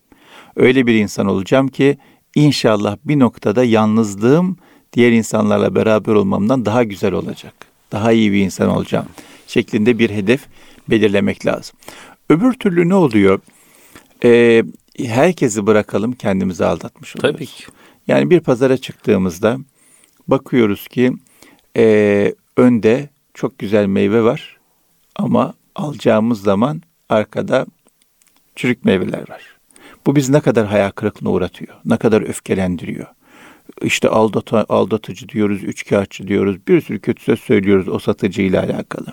Öyle 0.56 0.88
bir 0.88 0.96
insan 0.96 1.28
olacağım 1.28 1.68
ki 1.68 1.98
inşallah 2.36 2.98
bir 3.06 3.20
noktada 3.20 3.63
yalnızlığım 3.63 4.58
diğer 4.94 5.12
insanlarla 5.12 5.75
beraber 5.75 6.13
olmamdan 6.13 6.66
daha 6.66 6.84
güzel 6.84 7.13
olacak. 7.13 7.54
Daha 7.92 8.12
iyi 8.12 8.32
bir 8.32 8.40
insan 8.42 8.70
olacağım 8.70 9.06
şeklinde 9.48 10.00
bir 10.00 10.10
hedef 10.10 10.42
belirlemek 10.90 11.46
lazım. 11.46 11.75
Öbür 12.30 12.54
türlü 12.54 12.90
ne 12.90 12.96
oluyor? 12.96 13.40
Ee, 14.24 14.63
herkesi 15.00 15.68
bırakalım 15.68 16.13
kendimizi 16.13 16.66
aldatmış 16.66 17.16
oluyoruz. 17.16 17.38
Tabii 17.38 17.46
ki. 17.46 17.63
Yani 18.08 18.30
bir 18.30 18.40
pazara 18.40 18.78
çıktığımızda 18.78 19.58
bakıyoruz 20.28 20.88
ki 20.88 21.13
e, 21.78 22.36
önde 22.58 23.10
çok 23.34 23.60
güzel 23.60 23.86
meyve 23.86 24.24
var 24.24 24.58
ama 25.16 25.54
alacağımız 25.75 26.42
zaman 26.42 26.82
arkada 27.10 27.66
çürük 28.56 28.86
meyveler 28.86 29.30
var. 29.30 29.42
Bu 30.06 30.16
biz 30.16 30.30
ne 30.30 30.40
kadar 30.42 30.68
hayal 30.68 30.92
kırıklığına 30.92 31.32
uğratıyor, 31.32 31.75
ne 31.86 31.98
kadar 31.98 32.22
öfkelendiriyor. 32.22 33.08
işte 33.82 34.10
aldata, 34.10 34.66
aldatıcı 34.70 35.30
diyoruz, 35.30 35.63
üçkağıtçı 35.63 36.28
diyoruz, 36.28 36.68
bir 36.68 36.82
sürü 36.82 37.00
kötü 37.00 37.24
söz 37.24 37.40
söylüyoruz 37.40 37.88
o 37.88 38.00
satıcıyla 38.00 38.63
alakalı. 38.63 39.08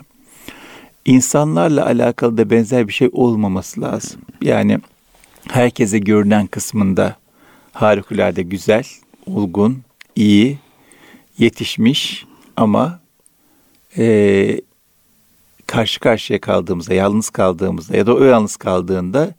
İnsanlarla 1.05 1.85
alakalı 1.85 2.37
da 2.37 2.49
benzer 2.49 2.87
bir 2.87 2.93
şey 2.93 3.09
olmaması 3.11 3.81
lazım. 3.81 4.21
Yani 4.41 4.79
herkese 5.47 5.99
görünen 5.99 6.47
kısmında 6.47 7.15
harikulade 7.71 8.41
güzel, 8.41 8.83
olgun, 9.25 9.81
iyi, 10.15 10.57
yetişmiş 11.39 12.25
ama 12.57 12.99
e, 13.97 14.61
karşı 15.67 15.99
karşıya 15.99 16.41
kaldığımızda, 16.41 16.93
yalnız 16.93 17.29
kaldığımızda 17.29 17.97
ya 17.97 18.07
da 18.07 18.15
o 18.15 18.23
yalnız 18.23 18.57
kaldığında 18.57 19.33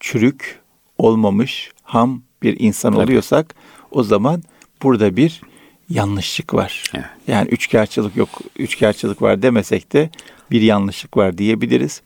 çürük, 0.00 0.60
olmamış, 0.98 1.70
ham 1.82 2.22
bir 2.42 2.60
insan 2.60 2.92
Tabii. 2.92 3.02
oluyorsak 3.02 3.54
o 3.90 4.02
zaman 4.02 4.42
burada 4.82 5.16
bir 5.16 5.40
yanlışlık 5.88 6.54
var. 6.54 6.84
Evet. 6.94 7.04
Yani 7.26 7.48
üçkağıtçılık 7.48 8.16
yok, 8.16 8.28
üçkağıtçılık 8.56 9.22
var 9.22 9.42
demesek 9.42 9.92
de 9.92 10.10
bir 10.50 10.62
yanlışlık 10.62 11.16
var 11.16 11.38
diyebiliriz. 11.38 12.02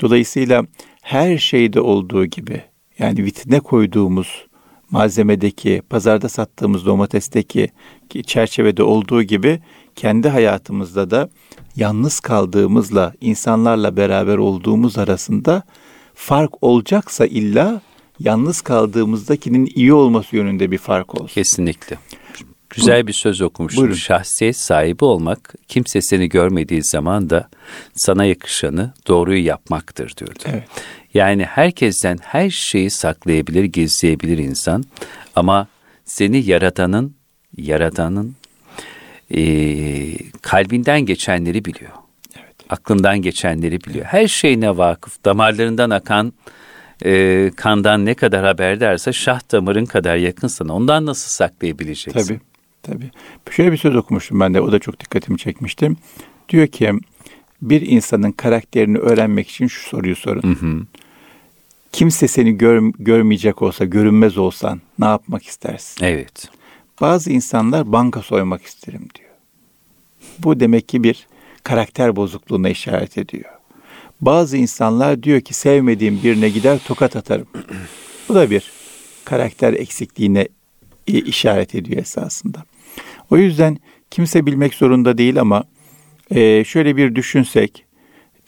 Dolayısıyla 0.00 0.66
her 1.02 1.38
şeyde 1.38 1.80
olduğu 1.80 2.26
gibi 2.26 2.62
yani 2.98 3.24
vitrine 3.24 3.60
koyduğumuz 3.60 4.46
malzemedeki, 4.90 5.82
pazarda 5.90 6.28
sattığımız 6.28 6.86
domatesteki 6.86 7.70
çerçevede 8.26 8.82
olduğu 8.82 9.22
gibi 9.22 9.60
kendi 9.96 10.28
hayatımızda 10.28 11.10
da 11.10 11.30
yalnız 11.76 12.20
kaldığımızla, 12.20 13.14
insanlarla 13.20 13.96
beraber 13.96 14.36
olduğumuz 14.36 14.98
arasında 14.98 15.62
fark 16.14 16.62
olacaksa 16.62 17.26
illa 17.26 17.80
yalnız 18.20 18.60
kaldığımızdakinin 18.60 19.72
iyi 19.74 19.92
olması 19.92 20.36
yönünde 20.36 20.70
bir 20.70 20.78
fark 20.78 21.14
olsun. 21.14 21.34
Kesinlikle. 21.34 21.98
Güzel 22.70 23.06
bir 23.06 23.12
söz 23.12 23.40
okumuştum. 23.40 23.82
Buyurun. 23.82 23.96
Şahsiyet 23.96 24.56
sahibi 24.56 25.04
olmak, 25.04 25.54
kimse 25.68 26.02
seni 26.02 26.28
görmediği 26.28 26.84
zaman 26.84 27.30
da 27.30 27.48
sana 27.94 28.24
yakışanı 28.24 28.92
doğruyu 29.06 29.44
yapmaktır 29.44 30.16
diyordu. 30.16 30.38
Evet. 30.44 30.64
Yani 31.14 31.44
herkesten 31.44 32.18
her 32.22 32.50
şeyi 32.50 32.90
saklayabilir, 32.90 33.64
gizleyebilir 33.64 34.38
insan. 34.38 34.84
Ama 35.36 35.66
seni 36.04 36.50
yaratanın, 36.50 37.14
yaratanın 37.56 38.34
e, 39.36 39.42
kalbinden 40.42 41.00
geçenleri 41.00 41.64
biliyor. 41.64 41.92
Evet. 42.36 42.54
Aklından 42.70 43.22
geçenleri 43.22 43.80
biliyor. 43.80 44.04
Her 44.04 44.28
şeyine 44.28 44.76
vakıf, 44.76 45.24
damarlarından 45.24 45.90
akan 45.90 46.32
e, 47.04 47.50
kandan 47.56 48.04
ne 48.04 48.14
kadar 48.14 48.44
haberdarsa 48.44 49.12
şah 49.12 49.40
damarın 49.52 49.86
kadar 49.86 50.16
yakınsın. 50.16 50.68
Ondan 50.68 51.06
nasıl 51.06 51.28
saklayabileceksin? 51.30 52.26
Tabii, 52.26 52.40
tabii. 52.82 53.10
Şöyle 53.50 53.72
bir 53.72 53.76
söz 53.76 53.96
okumuştum 53.96 54.40
ben 54.40 54.54
de, 54.54 54.60
o 54.60 54.72
da 54.72 54.78
çok 54.78 55.00
dikkatimi 55.00 55.38
çekmişti. 55.38 55.90
Diyor 56.48 56.66
ki, 56.66 56.92
bir 57.62 57.80
insanın 57.80 58.32
karakterini 58.32 58.98
öğrenmek 58.98 59.48
için 59.48 59.66
şu 59.66 59.88
soruyu 59.88 60.16
sorun. 60.16 60.42
Hı 60.42 60.66
hı. 60.66 60.82
Kimse 61.92 62.28
seni 62.28 62.58
gör, 62.58 62.92
görmeyecek 62.98 63.62
olsa, 63.62 63.84
görünmez 63.84 64.38
olsan 64.38 64.80
ne 64.98 65.06
yapmak 65.06 65.46
istersin? 65.46 66.04
Evet. 66.04 66.48
Bazı 67.00 67.32
insanlar 67.32 67.92
banka 67.92 68.22
soymak 68.22 68.62
isterim 68.62 69.08
diyor. 69.18 69.30
Bu 70.38 70.60
demek 70.60 70.88
ki 70.88 71.02
bir 71.02 71.26
karakter 71.64 72.16
bozukluğuna 72.16 72.68
işaret 72.68 73.18
ediyor. 73.18 73.50
Bazı 74.20 74.56
insanlar 74.56 75.22
diyor 75.22 75.40
ki 75.40 75.54
sevmediğim 75.54 76.22
birine 76.22 76.48
gider 76.48 76.80
tokat 76.86 77.16
atarım. 77.16 77.46
Bu 78.28 78.34
da 78.34 78.50
bir 78.50 78.72
karakter 79.24 79.72
eksikliğine 79.72 80.48
işaret 81.06 81.74
ediyor 81.74 82.00
esasında. 82.02 82.64
O 83.30 83.36
yüzden 83.36 83.78
kimse 84.10 84.46
bilmek 84.46 84.74
zorunda 84.74 85.18
değil 85.18 85.40
ama 85.40 85.64
e, 86.30 86.64
şöyle 86.64 86.96
bir 86.96 87.14
düşünsek, 87.14 87.84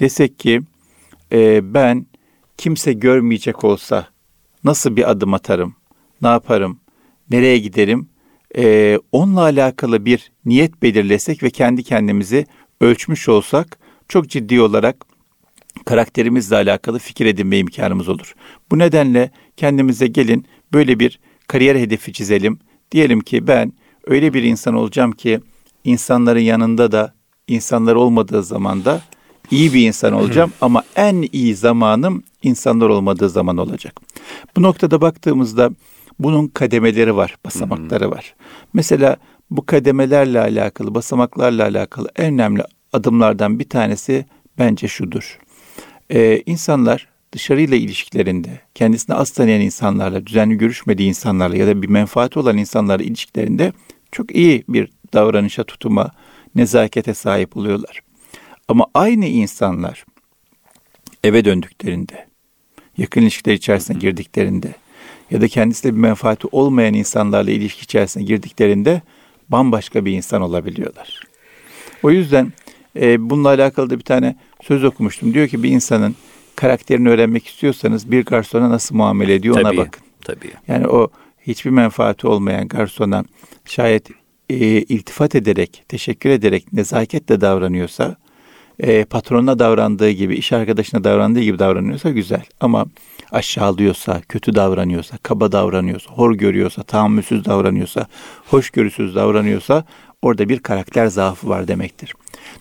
desek 0.00 0.38
ki 0.38 0.61
e, 1.32 1.75
ben 1.75 2.06
kimse 2.56 2.92
görmeyecek 2.92 3.64
olsa 3.64 4.09
nasıl 4.64 4.97
bir 4.97 5.11
adım 5.11 5.35
atarım, 5.35 5.75
ne 6.23 6.28
yaparım, 6.28 6.80
nereye 7.30 7.59
giderim, 7.59 8.09
e, 8.56 8.99
onunla 9.12 9.40
alakalı 9.40 10.04
bir 10.04 10.32
niyet 10.44 10.82
belirlesek 10.82 11.42
ve 11.42 11.50
kendi 11.50 11.82
kendimizi 11.82 12.47
ölçmüş 12.80 13.28
olsak 13.28 13.78
çok 14.09 14.28
ciddi 14.28 14.61
olarak 14.61 14.97
karakterimizle 15.85 16.56
alakalı 16.56 16.99
fikir 16.99 17.26
edinme 17.26 17.59
imkanımız 17.59 18.09
olur. 18.09 18.35
Bu 18.71 18.78
nedenle 18.78 19.30
kendimize 19.56 20.06
gelin 20.06 20.47
böyle 20.73 20.99
bir 20.99 21.21
kariyer 21.47 21.76
hedefi 21.76 22.12
çizelim. 22.12 22.59
Diyelim 22.92 23.21
ki 23.21 23.47
ben 23.47 23.73
öyle 24.06 24.35
bir 24.35 24.42
insan 24.42 24.75
olacağım 24.75 25.12
ki 25.12 25.40
insanların 25.85 26.40
yanında 26.40 26.92
da 26.92 27.14
insanlar 27.49 27.94
olmadığı 27.94 28.42
zaman 28.42 28.85
da 28.85 29.02
iyi 29.50 29.75
bir 29.75 29.87
insan 29.87 30.12
olacağım 30.12 30.52
ama 30.61 30.82
en 30.97 31.28
iyi 31.32 31.54
zamanım 31.54 32.23
insanlar 32.42 32.88
olmadığı 32.88 33.30
zaman 33.30 33.56
olacak. 33.56 34.00
Bu 34.56 34.62
noktada 34.62 35.00
baktığımızda 35.00 35.71
bunun 36.19 36.47
kademeleri 36.49 37.16
var, 37.16 37.37
basamakları 37.45 38.11
var. 38.11 38.35
Mesela 38.73 39.16
bu 39.50 39.66
kademelerle 39.66 40.40
alakalı, 40.40 40.95
basamaklarla 40.95 41.64
alakalı 41.64 42.09
en 42.16 42.35
önemli 42.35 42.62
adımlardan 42.92 43.59
bir 43.59 43.69
tanesi 43.69 44.26
bence 44.59 44.88
şudur. 44.88 45.38
Ee, 46.11 46.42
insanlar 46.47 47.09
dışarıyla 47.33 47.76
ilişkilerinde, 47.76 48.61
kendisini 48.75 49.16
az 49.16 49.31
tanıyan 49.31 49.61
insanlarla, 49.61 50.26
düzenli 50.26 50.59
görüşmediği 50.59 51.09
insanlarla 51.09 51.57
ya 51.57 51.66
da 51.66 51.83
bir 51.83 51.88
menfaati 51.88 52.38
olan 52.38 52.59
insanlarla 52.59 53.04
ilişkilerinde 53.04 53.73
çok 54.12 54.35
iyi 54.35 54.64
bir 54.69 54.90
davranışa, 55.12 55.64
tutuma, 55.64 56.11
nezakete 56.54 57.14
sahip 57.14 57.57
oluyorlar. 57.57 58.00
Ama 58.69 58.87
aynı 58.95 59.26
insanlar 59.26 60.04
eve 61.25 61.45
döndüklerinde, 61.45 62.26
yakın 62.99 63.23
ilişkiler 63.23 63.54
içerisine 63.54 63.99
girdiklerinde 63.99 64.75
ya 65.32 65.40
da 65.40 65.48
kendisiyle 65.48 65.94
bir 65.94 66.00
menfaati 66.00 66.48
olmayan 66.52 66.94
insanlarla 66.94 67.50
ilişki 67.50 67.82
içerisine 67.82 68.22
girdiklerinde 68.22 69.02
bambaşka 69.48 70.04
bir 70.04 70.12
insan 70.12 70.42
olabiliyorlar. 70.42 71.20
O 72.02 72.10
yüzden 72.10 72.52
e, 73.00 73.30
bununla 73.30 73.48
alakalı 73.48 73.90
da 73.90 73.98
bir 73.98 74.04
tane 74.04 74.36
söz 74.62 74.84
okumuştum. 74.84 75.34
Diyor 75.34 75.48
ki 75.48 75.62
bir 75.62 75.70
insanın 75.70 76.14
karakterini 76.56 77.08
öğrenmek 77.08 77.46
istiyorsanız 77.46 78.10
bir 78.10 78.24
garsona 78.24 78.70
nasıl 78.70 78.94
muamele 78.94 79.34
ediyor 79.34 79.54
tabii, 79.54 79.66
ona 79.66 79.76
bakın. 79.76 80.02
Tabii. 80.24 80.50
Yani 80.68 80.88
o 80.88 81.08
hiçbir 81.46 81.70
menfaati 81.70 82.26
olmayan 82.26 82.68
garsona 82.68 83.24
şayet 83.64 84.08
e, 84.50 84.56
iltifat 84.66 85.34
ederek, 85.34 85.84
teşekkür 85.88 86.30
ederek 86.30 86.72
nezaketle 86.72 87.40
davranıyorsa, 87.40 88.16
e, 88.80 89.04
patronuna 89.04 89.58
davrandığı 89.58 90.10
gibi, 90.10 90.34
iş 90.34 90.52
arkadaşına 90.52 91.04
davrandığı 91.04 91.40
gibi 91.40 91.58
davranıyorsa 91.58 92.10
güzel. 92.10 92.42
Ama 92.60 92.86
aşağılıyorsa, 93.32 94.20
kötü 94.28 94.54
davranıyorsa, 94.54 95.16
kaba 95.22 95.52
davranıyorsa, 95.52 96.10
hor 96.10 96.34
görüyorsa, 96.34 96.82
tahammülsüz 96.82 97.44
davranıyorsa, 97.44 98.06
hoşgörüsüz 98.50 99.14
davranıyorsa 99.14 99.84
orada 100.22 100.48
bir 100.48 100.58
karakter 100.58 101.06
zaafı 101.06 101.48
var 101.48 101.68
demektir. 101.68 102.14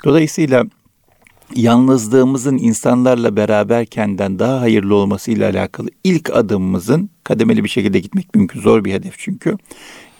Dolayısıyla 0.05 0.65
yalnızlığımızın 1.55 2.57
insanlarla 2.57 3.35
beraberkenden 3.35 4.39
daha 4.39 4.61
hayırlı 4.61 4.95
olmasıyla 4.95 5.49
alakalı 5.49 5.89
ilk 6.03 6.29
adımımızın 6.29 7.09
kademeli 7.23 7.63
bir 7.63 7.69
şekilde 7.69 7.99
gitmek 7.99 8.35
mümkün. 8.35 8.61
Zor 8.61 8.85
bir 8.85 8.93
hedef 8.93 9.15
çünkü. 9.17 9.57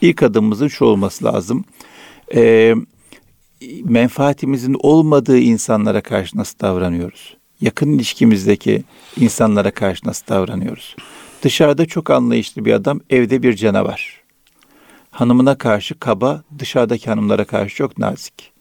İlk 0.02 0.24
adımımızın 0.24 0.68
şu 0.68 0.86
olması 0.86 1.26
lazım. 1.26 1.66
Ee, 2.36 2.76
menfaatimizin 3.84 4.76
olmadığı 4.80 5.38
insanlara 5.38 6.02
karşı 6.02 6.38
nasıl 6.38 6.60
davranıyoruz? 6.60 7.41
Yakın 7.62 7.92
ilişkimizdeki 7.92 8.84
insanlara 9.18 9.72
karşı 9.72 10.08
nasıl 10.08 10.28
davranıyoruz? 10.28 10.96
Dışarıda 11.44 11.86
çok 11.86 12.10
anlayışlı 12.10 12.66
bir 12.66 12.74
adam, 12.74 13.00
evde 13.10 13.44
bir 13.44 13.56
canavar. 13.56 14.22
Hanımına 15.12 15.58
karşı 15.58 16.00
kaba, 16.00 16.44
dışarıdaki 16.60 17.10
hanımlara 17.10 17.46
karşı 17.46 17.76
çok 17.76 17.98
nazik 17.98 18.52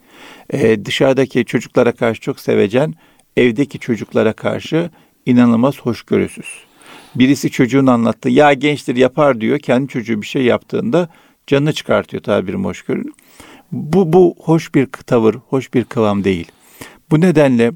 e, 0.52 0.84
dışarıdaki 0.84 1.44
çocuklara 1.44 1.92
karşı 1.92 2.20
çok 2.20 2.40
sevecen, 2.40 2.94
evdeki 3.36 3.78
çocuklara 3.78 4.32
karşı 4.32 4.90
inanılmaz 5.26 5.78
hoşgörüsüz. 5.78 6.46
Birisi 7.14 7.50
çocuğun 7.50 7.86
anlattığı 7.86 8.28
ya 8.28 8.52
gençtir 8.52 8.96
yapar 8.96 9.40
diyor. 9.40 9.58
Kendi 9.58 9.88
çocuğu 9.88 10.22
bir 10.22 10.26
şey 10.26 10.42
yaptığında 10.42 11.08
canını 11.46 11.72
çıkartıyor 11.72 12.22
tabirim 12.22 12.64
hoşgörünün. 12.64 13.14
Bu, 13.72 14.12
bu 14.12 14.34
hoş 14.38 14.74
bir 14.74 14.86
tavır, 14.86 15.34
hoş 15.48 15.74
bir 15.74 15.84
kıvam 15.84 16.24
değil. 16.24 16.52
Bu 17.10 17.20
nedenle 17.20 17.72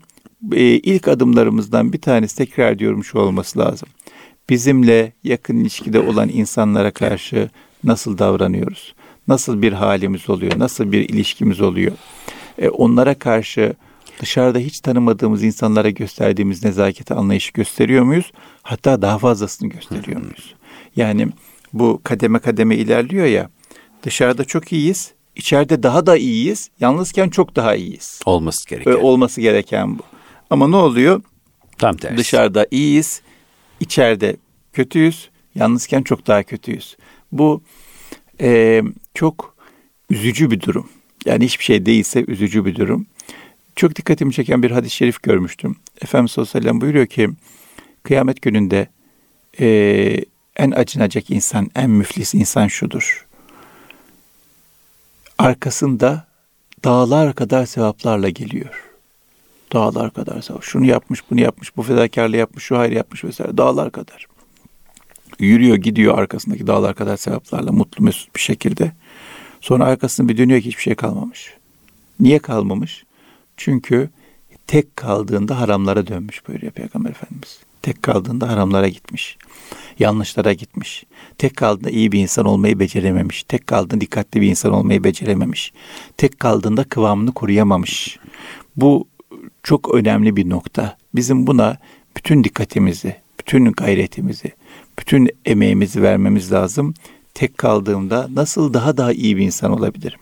e, 0.52 0.62
ilk 0.62 1.08
adımlarımızdan 1.08 1.92
bir 1.92 2.00
tanesi 2.00 2.36
tekrar 2.36 2.78
diyorum 2.78 3.04
şu 3.04 3.18
olması 3.18 3.58
lazım. 3.58 3.88
Bizimle 4.50 5.12
yakın 5.24 5.56
ilişkide 5.56 6.00
olan 6.00 6.28
insanlara 6.28 6.90
karşı 6.90 7.50
nasıl 7.84 8.18
davranıyoruz? 8.18 8.94
Nasıl 9.28 9.62
bir 9.62 9.72
halimiz 9.72 10.30
oluyor? 10.30 10.58
Nasıl 10.58 10.92
bir 10.92 11.08
ilişkimiz 11.08 11.60
oluyor? 11.60 11.92
e, 12.58 12.68
onlara 12.68 13.14
karşı 13.14 13.74
dışarıda 14.20 14.58
hiç 14.58 14.80
tanımadığımız 14.80 15.42
insanlara 15.42 15.90
gösterdiğimiz 15.90 16.64
nezaketi 16.64 17.14
anlayışı 17.14 17.52
gösteriyor 17.52 18.04
muyuz? 18.04 18.32
Hatta 18.62 19.02
daha 19.02 19.18
fazlasını 19.18 19.68
gösteriyor 19.68 20.20
muyuz? 20.20 20.54
Yani 20.96 21.28
bu 21.72 22.00
kademe 22.04 22.38
kademe 22.38 22.76
ilerliyor 22.76 23.26
ya 23.26 23.50
Dışarıda 24.02 24.44
çok 24.44 24.72
iyiyiz. 24.72 25.12
içeride 25.36 25.82
daha 25.82 26.06
da 26.06 26.16
iyiyiz. 26.16 26.70
Yalnızken 26.80 27.28
çok 27.28 27.56
daha 27.56 27.74
iyiyiz. 27.74 28.20
Olması 28.26 28.68
gereken. 28.68 28.92
Olması 28.92 29.40
gereken 29.40 29.98
bu. 29.98 30.02
Ama 30.54 30.68
ne 30.68 30.76
oluyor? 30.76 31.22
Tam 31.78 31.96
tersi. 31.96 32.16
Dışarıda 32.16 32.66
iyiyiz. 32.70 33.22
içeride 33.80 34.36
kötüyüz. 34.72 35.30
Yalnızken 35.54 36.02
çok 36.02 36.26
daha 36.26 36.42
kötüyüz. 36.42 36.96
Bu 37.32 37.62
e, 38.40 38.82
çok 39.14 39.56
üzücü 40.10 40.50
bir 40.50 40.60
durum. 40.60 40.88
Yani 41.24 41.44
hiçbir 41.44 41.64
şey 41.64 41.86
değilse 41.86 42.24
üzücü 42.28 42.64
bir 42.64 42.76
durum. 42.76 43.06
Çok 43.76 43.96
dikkatimi 43.96 44.32
çeken 44.32 44.62
bir 44.62 44.70
hadis-i 44.70 44.96
şerif 44.96 45.22
görmüştüm. 45.22 45.76
Efendimiz 46.02 46.30
sallallahu 46.30 46.50
aleyhi 46.50 46.64
ve 46.64 46.68
sellem 46.68 46.80
buyuruyor 46.80 47.06
ki 47.06 47.30
kıyamet 48.02 48.42
gününde 48.42 48.88
e, 49.60 49.66
en 50.56 50.70
acınacak 50.70 51.30
insan, 51.30 51.70
en 51.76 51.90
müflis 51.90 52.34
insan 52.34 52.68
şudur. 52.68 53.26
Arkasında 55.38 56.26
dağlar 56.84 57.34
kadar 57.34 57.66
sevaplarla 57.66 58.28
geliyor. 58.28 58.93
Dağlar 59.72 60.10
kadar 60.10 60.42
sevap. 60.42 60.62
Şunu 60.62 60.86
yapmış, 60.86 61.30
bunu 61.30 61.40
yapmış, 61.40 61.76
bu 61.76 61.82
fedakarlığı 61.82 62.36
yapmış, 62.36 62.64
şu 62.64 62.78
hayır 62.78 62.92
yapmış 62.92 63.24
vesaire. 63.24 63.56
Dağlar 63.56 63.92
kadar. 63.92 64.26
Yürüyor, 65.38 65.76
gidiyor 65.76 66.18
arkasındaki 66.18 66.66
dağlar 66.66 66.94
kadar 66.94 67.16
sevaplarla 67.16 67.72
mutlu 67.72 68.04
mesut 68.04 68.34
bir 68.34 68.40
şekilde. 68.40 68.92
Sonra 69.60 69.84
arkasını 69.84 70.28
bir 70.28 70.38
dönüyor 70.38 70.60
ki 70.60 70.66
hiçbir 70.66 70.82
şey 70.82 70.94
kalmamış. 70.94 71.54
Niye 72.20 72.38
kalmamış? 72.38 73.04
Çünkü 73.56 74.10
tek 74.66 74.96
kaldığında 74.96 75.60
haramlara 75.60 76.06
dönmüş 76.06 76.48
buyuruyor 76.48 76.72
Peygamber 76.72 77.10
Efendimiz. 77.10 77.60
Tek 77.82 78.02
kaldığında 78.02 78.48
haramlara 78.48 78.88
gitmiş. 78.88 79.38
Yanlışlara 79.98 80.52
gitmiş. 80.52 81.04
Tek 81.38 81.56
kaldığında 81.56 81.90
iyi 81.90 82.12
bir 82.12 82.20
insan 82.20 82.44
olmayı 82.44 82.78
becerememiş. 82.78 83.42
Tek 83.42 83.66
kaldığında 83.66 84.00
dikkatli 84.00 84.40
bir 84.40 84.46
insan 84.46 84.72
olmayı 84.72 85.04
becerememiş. 85.04 85.72
Tek 86.16 86.40
kaldığında 86.40 86.84
kıvamını 86.84 87.32
koruyamamış. 87.32 88.18
Bu 88.76 89.08
çok 89.64 89.94
önemli 89.94 90.36
bir 90.36 90.50
nokta. 90.50 90.96
Bizim 91.14 91.46
buna 91.46 91.76
bütün 92.16 92.44
dikkatimizi, 92.44 93.16
bütün 93.40 93.72
gayretimizi, 93.72 94.52
bütün 94.98 95.30
emeğimizi 95.44 96.02
vermemiz 96.02 96.52
lazım. 96.52 96.94
Tek 97.34 97.58
kaldığımda 97.58 98.28
nasıl 98.34 98.74
daha 98.74 98.96
daha 98.96 99.12
iyi 99.12 99.36
bir 99.36 99.42
insan 99.42 99.72
olabilirim? 99.72 100.18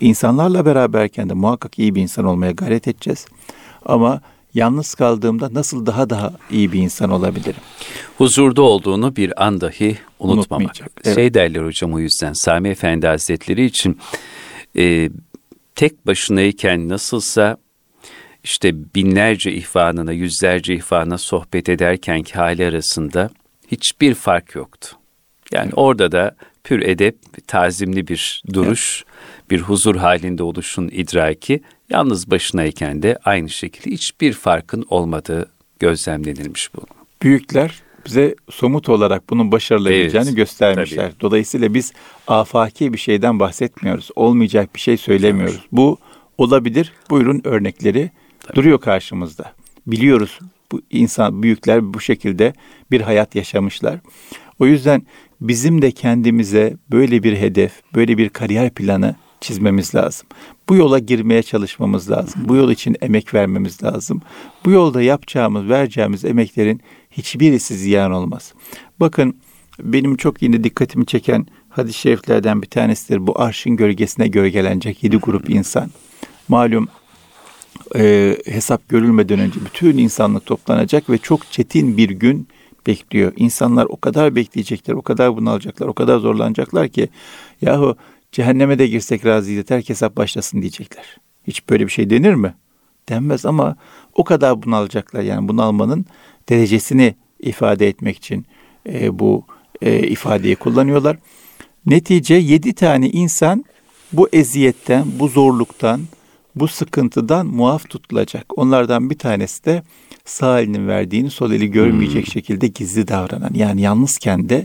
İnsanlarla 0.00 0.66
beraberken 0.66 1.28
de 1.28 1.34
muhakkak 1.34 1.78
iyi 1.78 1.94
bir 1.94 2.02
insan 2.02 2.24
olmaya 2.24 2.52
gayret 2.52 2.88
edeceğiz. 2.88 3.26
Ama 3.84 4.20
yalnız 4.54 4.94
kaldığımda 4.94 5.54
nasıl 5.54 5.86
daha 5.86 6.10
daha 6.10 6.32
iyi 6.50 6.72
bir 6.72 6.80
insan 6.80 7.10
olabilirim? 7.10 7.60
Huzurda 8.18 8.62
olduğunu 8.62 9.16
bir 9.16 9.44
an 9.44 9.60
dahi 9.60 9.98
unutmamak. 10.18 10.76
Evet. 11.04 11.14
Şey 11.14 11.34
derler 11.34 11.64
hocam 11.64 11.94
o 11.94 11.98
yüzden 11.98 12.32
Sami 12.32 12.68
Efendi 12.68 13.06
Hazretleri 13.06 13.64
için 13.64 13.98
e, 14.76 15.10
tek 15.74 16.06
başınayken 16.06 16.88
nasılsa 16.88 17.56
işte 18.46 18.94
binlerce 18.94 19.52
ihvanına, 19.52 20.12
yüzlerce 20.12 20.74
ihvana 20.74 21.18
sohbet 21.18 21.68
ederkenki 21.68 22.34
hali 22.34 22.66
arasında 22.66 23.30
hiçbir 23.72 24.14
fark 24.14 24.54
yoktu. 24.54 24.88
Yani 25.52 25.70
orada 25.74 26.12
da 26.12 26.36
pür 26.64 26.82
edep, 26.82 27.16
tazimli 27.46 28.08
bir 28.08 28.42
duruş, 28.52 29.04
evet. 29.06 29.50
bir 29.50 29.60
huzur 29.60 29.96
halinde 29.96 30.42
oluşun 30.42 30.88
idraki 30.92 31.60
yalnız 31.90 32.30
başınayken 32.30 33.02
de 33.02 33.18
aynı 33.24 33.50
şekilde 33.50 33.90
hiçbir 33.90 34.32
farkın 34.32 34.86
olmadığı 34.90 35.50
gözlemlenilmiş 35.78 36.74
bu. 36.74 36.80
Büyükler 37.22 37.82
bize 38.06 38.34
somut 38.50 38.88
olarak 38.88 39.30
bunun 39.30 39.52
başarılabileceğini 39.52 40.26
evet, 40.26 40.36
göstermişler. 40.36 41.10
Tabii. 41.10 41.20
Dolayısıyla 41.20 41.74
biz 41.74 41.92
afaki 42.26 42.92
bir 42.92 42.98
şeyden 42.98 43.40
bahsetmiyoruz. 43.40 44.10
Olmayacak 44.16 44.74
bir 44.74 44.80
şey 44.80 44.96
söylemiyoruz. 44.96 45.56
Evet. 45.58 45.68
Bu 45.72 45.98
olabilir. 46.38 46.92
Buyurun 47.10 47.40
örnekleri 47.44 48.10
tabii. 48.46 48.56
duruyor 48.56 48.80
karşımızda. 48.80 49.52
Biliyoruz 49.86 50.38
bu 50.72 50.80
insan 50.90 51.42
büyükler 51.42 51.94
bu 51.94 52.00
şekilde 52.00 52.52
bir 52.90 53.00
hayat 53.00 53.34
yaşamışlar. 53.34 54.00
O 54.58 54.66
yüzden 54.66 55.02
bizim 55.40 55.82
de 55.82 55.90
kendimize 55.90 56.76
böyle 56.90 57.22
bir 57.22 57.36
hedef, 57.36 57.72
böyle 57.94 58.18
bir 58.18 58.28
kariyer 58.28 58.70
planı 58.70 59.16
çizmemiz 59.40 59.94
lazım. 59.94 60.26
Bu 60.68 60.76
yola 60.76 60.98
girmeye 60.98 61.42
çalışmamız 61.42 62.10
lazım. 62.10 62.42
Bu 62.44 62.56
yol 62.56 62.70
için 62.70 62.96
emek 63.00 63.34
vermemiz 63.34 63.82
lazım. 63.82 64.22
Bu 64.64 64.70
yolda 64.70 65.02
yapacağımız, 65.02 65.68
vereceğimiz 65.68 66.24
emeklerin 66.24 66.80
hiçbirisi 67.10 67.74
ziyan 67.74 68.12
olmaz. 68.12 68.54
Bakın 69.00 69.36
benim 69.78 70.16
çok 70.16 70.42
yine 70.42 70.64
dikkatimi 70.64 71.06
çeken 71.06 71.46
hadis-i 71.68 71.98
şeriflerden 71.98 72.62
bir 72.62 72.66
tanesidir. 72.66 73.26
Bu 73.26 73.40
arşın 73.40 73.76
gölgesine 73.76 74.28
gölgelenecek 74.28 75.04
yedi 75.04 75.16
grup 75.16 75.50
insan. 75.50 75.90
Malum 76.48 76.88
e, 77.96 78.36
hesap 78.44 78.88
görülmeden 78.88 79.38
önce 79.38 79.60
bütün 79.64 79.98
insanlık 79.98 80.46
toplanacak 80.46 81.10
ve 81.10 81.18
çok 81.18 81.52
çetin 81.52 81.96
bir 81.96 82.10
gün 82.10 82.48
bekliyor. 82.86 83.32
İnsanlar 83.36 83.84
o 83.84 83.96
kadar 83.96 84.36
bekleyecekler, 84.36 84.94
o 84.94 85.02
kadar 85.02 85.36
bunalacaklar, 85.36 85.86
o 85.86 85.92
kadar 85.92 86.18
zorlanacaklar 86.18 86.88
ki 86.88 87.08
yahu 87.62 87.96
cehenneme 88.32 88.78
de 88.78 88.86
girsek 88.86 89.26
razıyız 89.26 89.56
yeter 89.56 89.82
ki 89.82 89.88
hesap 89.88 90.16
başlasın 90.16 90.60
diyecekler. 90.60 91.16
Hiç 91.46 91.68
böyle 91.68 91.86
bir 91.86 91.92
şey 91.92 92.10
denir 92.10 92.34
mi? 92.34 92.54
Denmez 93.08 93.46
ama 93.46 93.76
o 94.14 94.24
kadar 94.24 94.62
bunalacaklar. 94.62 95.22
Yani 95.22 95.48
bunalmanın 95.48 96.06
derecesini 96.48 97.14
ifade 97.40 97.88
etmek 97.88 98.16
için 98.16 98.46
e, 98.88 99.18
bu 99.18 99.44
e, 99.82 99.98
ifadeyi 99.98 100.56
kullanıyorlar. 100.56 101.16
Netice 101.86 102.34
yedi 102.34 102.72
tane 102.72 103.10
insan 103.10 103.64
bu 104.12 104.28
eziyetten, 104.32 105.04
bu 105.18 105.28
zorluktan, 105.28 106.00
bu 106.56 106.68
sıkıntıdan 106.68 107.46
muaf 107.46 107.90
tutulacak. 107.90 108.58
Onlardan 108.58 109.10
bir 109.10 109.18
tanesi 109.18 109.64
de 109.64 109.82
sağ 110.24 110.60
elinin 110.60 110.88
verdiğini 110.88 111.30
sol 111.30 111.52
eli 111.52 111.70
görmeyecek 111.70 112.26
hmm. 112.26 112.32
şekilde 112.32 112.66
gizli 112.66 113.08
davranan. 113.08 113.50
Yani 113.54 113.80
yalnızken 113.80 114.48
de 114.48 114.64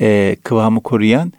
e, 0.00 0.36
kıvamı 0.44 0.82
koruyan, 0.82 1.32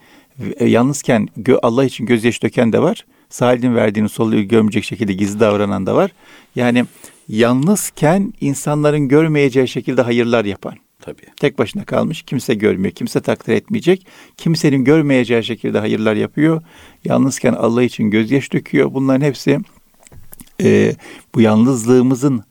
e, 0.60 0.66
yalnızken 0.66 1.28
gö, 1.38 1.58
Allah 1.62 1.86
için 1.86 2.06
gözyaşı 2.06 2.42
döken 2.42 2.74
de 2.74 2.82
var. 2.82 3.06
Sağ 3.30 3.54
elinin 3.54 3.76
verdiğini 3.76 4.10
sol 4.10 4.34
eli 4.34 4.48
görmeyecek 4.48 4.84
şekilde 4.84 5.14
gizli 5.14 5.40
davranan 5.40 5.86
da 5.86 5.96
var. 5.96 6.12
Yani 6.56 6.86
yalnızken 7.28 8.34
insanların 8.42 9.08
görmeyeceği 9.08 9.68
şekilde 9.68 10.02
hayırlar 10.02 10.46
yapan. 10.46 10.76
Tabii. 11.02 11.22
Tek 11.40 11.60
başına 11.60 11.86
kalmış, 11.86 12.22
kimse 12.22 12.54
görmüyor, 12.54 12.94
kimse 12.94 13.22
takdir 13.22 13.54
etmeyecek. 13.54 14.08
Kimsenin 14.38 14.84
görmeyeceği 14.84 15.44
şekilde 15.44 15.80
hayırlar 15.80 16.16
yapıyor. 16.16 16.62
Yalnızken 17.06 17.54
Allah 17.54 17.84
için 17.84 18.12
gözyaş 18.12 18.54
döküyor. 18.54 18.94
Bunların 18.94 19.26
hepsi 19.26 19.60
e, 20.62 20.96
bu 21.36 21.42
yalnızlığımızın 21.42 22.44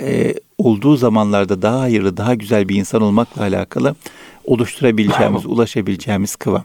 e, 0.00 0.34
olduğu 0.58 0.96
zamanlarda 0.96 1.62
daha 1.62 1.80
hayırlı, 1.80 2.16
daha 2.16 2.34
güzel 2.34 2.68
bir 2.68 2.76
insan 2.76 3.02
olmakla 3.02 3.42
alakalı 3.42 3.94
oluşturabileceğimiz, 4.44 5.46
ulaşabileceğimiz 5.46 6.36
kıvam. 6.36 6.64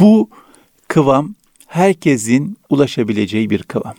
Bu 0.00 0.30
kıvam 0.88 1.34
herkesin 1.66 2.58
ulaşabileceği 2.70 3.50
bir 3.50 3.62
kıvam. 3.62 3.94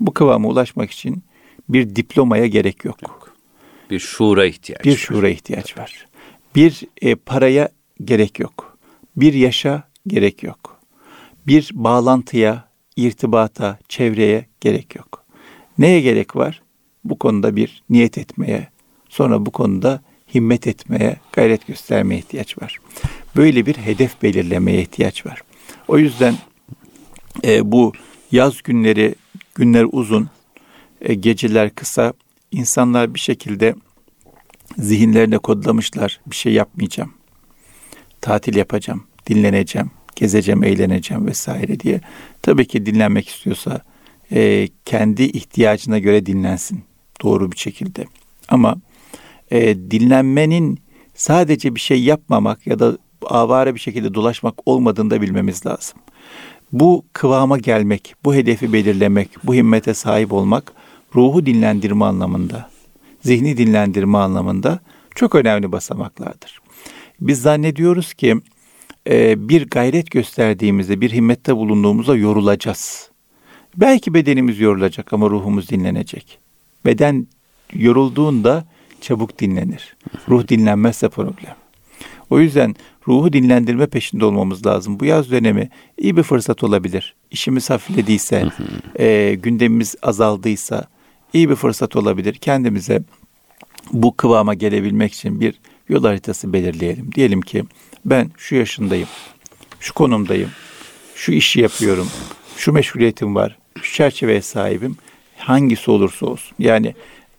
Bu 0.00 0.14
kıvama 0.14 0.48
ulaşmak 0.48 0.90
için 0.90 1.22
bir 1.68 1.96
diplomaya 1.96 2.46
gerek 2.46 2.84
yok. 2.84 3.02
yok. 3.02 3.32
Bir 3.90 3.98
şuura 3.98 4.46
ihtiyaç 4.46 4.84
Bir 4.84 4.90
var. 4.90 4.96
şuura 4.96 5.28
ihtiyaç 5.28 5.78
var. 5.78 6.06
Bir 6.54 6.80
e, 7.02 7.14
paraya 7.14 7.68
gerek 8.04 8.38
yok. 8.38 8.78
Bir 9.16 9.34
yaşa 9.34 9.82
gerek 10.06 10.42
yok. 10.42 10.78
Bir 11.46 11.70
bağlantıya, 11.72 12.64
irtibata, 12.96 13.78
çevreye 13.88 14.46
gerek 14.60 14.96
yok. 14.96 15.24
Neye 15.78 16.00
gerek 16.00 16.36
var? 16.36 16.62
Bu 17.04 17.18
konuda 17.18 17.56
bir 17.56 17.82
niyet 17.90 18.18
etmeye, 18.18 18.68
sonra 19.08 19.46
bu 19.46 19.50
konuda 19.50 20.02
himmet 20.34 20.66
etmeye, 20.66 21.16
gayret 21.32 21.66
göstermeye 21.66 22.18
ihtiyaç 22.18 22.62
var. 22.62 22.78
Böyle 23.36 23.66
bir 23.66 23.74
hedef 23.74 24.22
belirlemeye 24.22 24.82
ihtiyaç 24.82 25.26
var. 25.26 25.42
O 25.88 25.98
yüzden 25.98 26.34
e, 27.44 27.72
bu 27.72 27.92
yaz 28.32 28.62
günleri, 28.62 29.14
günler 29.54 29.86
uzun, 29.92 30.30
e, 31.00 31.14
geceler 31.14 31.74
kısa, 31.74 32.12
insanlar 32.50 33.14
bir 33.14 33.20
şekilde 33.20 33.74
zihinlerine 34.78 35.38
kodlamışlar, 35.38 36.20
bir 36.26 36.36
şey 36.36 36.52
yapmayacağım, 36.52 37.14
tatil 38.20 38.56
yapacağım, 38.56 39.04
dinleneceğim, 39.26 39.90
gezeceğim, 40.16 40.64
eğleneceğim 40.64 41.26
vesaire 41.26 41.80
diye. 41.80 42.00
Tabii 42.42 42.66
ki 42.66 42.86
dinlenmek 42.86 43.28
istiyorsa 43.28 43.80
e, 44.32 44.68
kendi 44.84 45.22
ihtiyacına 45.22 45.98
göre 45.98 46.26
dinlensin 46.26 46.84
doğru 47.22 47.52
bir 47.52 47.56
şekilde. 47.56 48.04
Ama 48.48 48.76
e, 49.50 49.76
dinlenmenin 49.76 50.78
sadece 51.14 51.74
bir 51.74 51.80
şey 51.80 52.02
yapmamak 52.02 52.66
ya 52.66 52.78
da 52.78 52.98
avare 53.26 53.74
bir 53.74 53.80
şekilde 53.80 54.14
dolaşmak 54.14 54.54
olmadığını 54.66 55.10
da 55.10 55.22
bilmemiz 55.22 55.66
lazım. 55.66 55.98
Bu 56.72 57.04
kıvama 57.12 57.58
gelmek, 57.58 58.14
bu 58.24 58.34
hedefi 58.34 58.72
belirlemek, 58.72 59.28
bu 59.44 59.54
himmete 59.54 59.94
sahip 59.94 60.32
olmak 60.32 60.72
ruhu 61.14 61.46
dinlendirme 61.46 62.04
anlamında, 62.04 62.70
zihni 63.22 63.56
dinlendirme 63.56 64.18
anlamında 64.18 64.80
çok 65.14 65.34
önemli 65.34 65.72
basamaklardır. 65.72 66.60
Biz 67.20 67.42
zannediyoruz 67.42 68.14
ki 68.14 68.36
e, 69.10 69.48
bir 69.48 69.66
gayret 69.66 70.10
gösterdiğimizde, 70.10 71.00
bir 71.00 71.12
himmette 71.12 71.56
bulunduğumuzda 71.56 72.16
yorulacağız. 72.16 73.10
Belki 73.76 74.14
bedenimiz 74.14 74.60
yorulacak 74.60 75.12
ama 75.12 75.30
ruhumuz 75.30 75.68
dinlenecek. 75.68 76.38
Beden 76.86 77.26
yorulduğunda 77.74 78.64
çabuk 79.00 79.38
dinlenir. 79.38 79.96
Ruh 80.28 80.48
dinlenmezse 80.48 81.08
problem. 81.08 81.56
O 82.30 82.40
yüzden 82.40 82.76
ruhu 83.08 83.32
dinlendirme 83.32 83.86
peşinde 83.86 84.24
olmamız 84.24 84.66
lazım. 84.66 85.00
Bu 85.00 85.04
yaz 85.04 85.30
dönemi 85.30 85.70
iyi 85.98 86.16
bir 86.16 86.22
fırsat 86.22 86.64
olabilir. 86.64 87.14
İşimiz 87.30 87.70
hafiflediyse, 87.70 88.48
e, 88.98 89.34
gündemimiz 89.34 89.94
azaldıysa 90.02 90.84
iyi 91.32 91.50
bir 91.50 91.54
fırsat 91.54 91.96
olabilir. 91.96 92.34
Kendimize 92.34 93.02
bu 93.92 94.16
kıvama 94.16 94.54
gelebilmek 94.54 95.12
için 95.12 95.40
bir 95.40 95.54
yol 95.88 96.04
haritası 96.04 96.52
belirleyelim. 96.52 97.12
Diyelim 97.14 97.40
ki 97.40 97.64
ben 98.04 98.30
şu 98.36 98.54
yaşındayım, 98.54 99.08
şu 99.80 99.94
konumdayım, 99.94 100.50
şu 101.14 101.32
işi 101.32 101.60
yapıyorum, 101.60 102.08
şu 102.56 102.72
meşguliyetim 102.72 103.34
var, 103.34 103.58
şu 103.82 103.94
çerçeveye 103.94 104.42
sahibim. 104.42 104.96
Hangisi 105.36 105.90
olursa 105.90 106.26
olsun. 106.26 106.56
Yani 106.58 106.94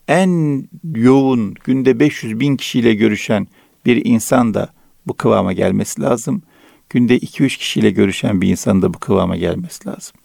en 0.07 0.63
yoğun 0.95 1.53
günde 1.63 1.99
500 1.99 2.39
bin 2.39 2.57
kişiyle 2.57 2.93
görüşen 2.93 3.47
bir 3.85 4.05
insan 4.05 4.53
da 4.53 4.73
bu 5.07 5.13
kıvama 5.13 5.53
gelmesi 5.53 6.01
lazım. 6.01 6.41
Günde 6.89 7.17
2-3 7.17 7.57
kişiyle 7.57 7.89
görüşen 7.89 8.41
bir 8.41 8.49
insan 8.49 8.81
da 8.81 8.93
bu 8.93 8.99
kıvama 8.99 9.35
gelmesi 9.35 9.89
lazım. 9.89 10.15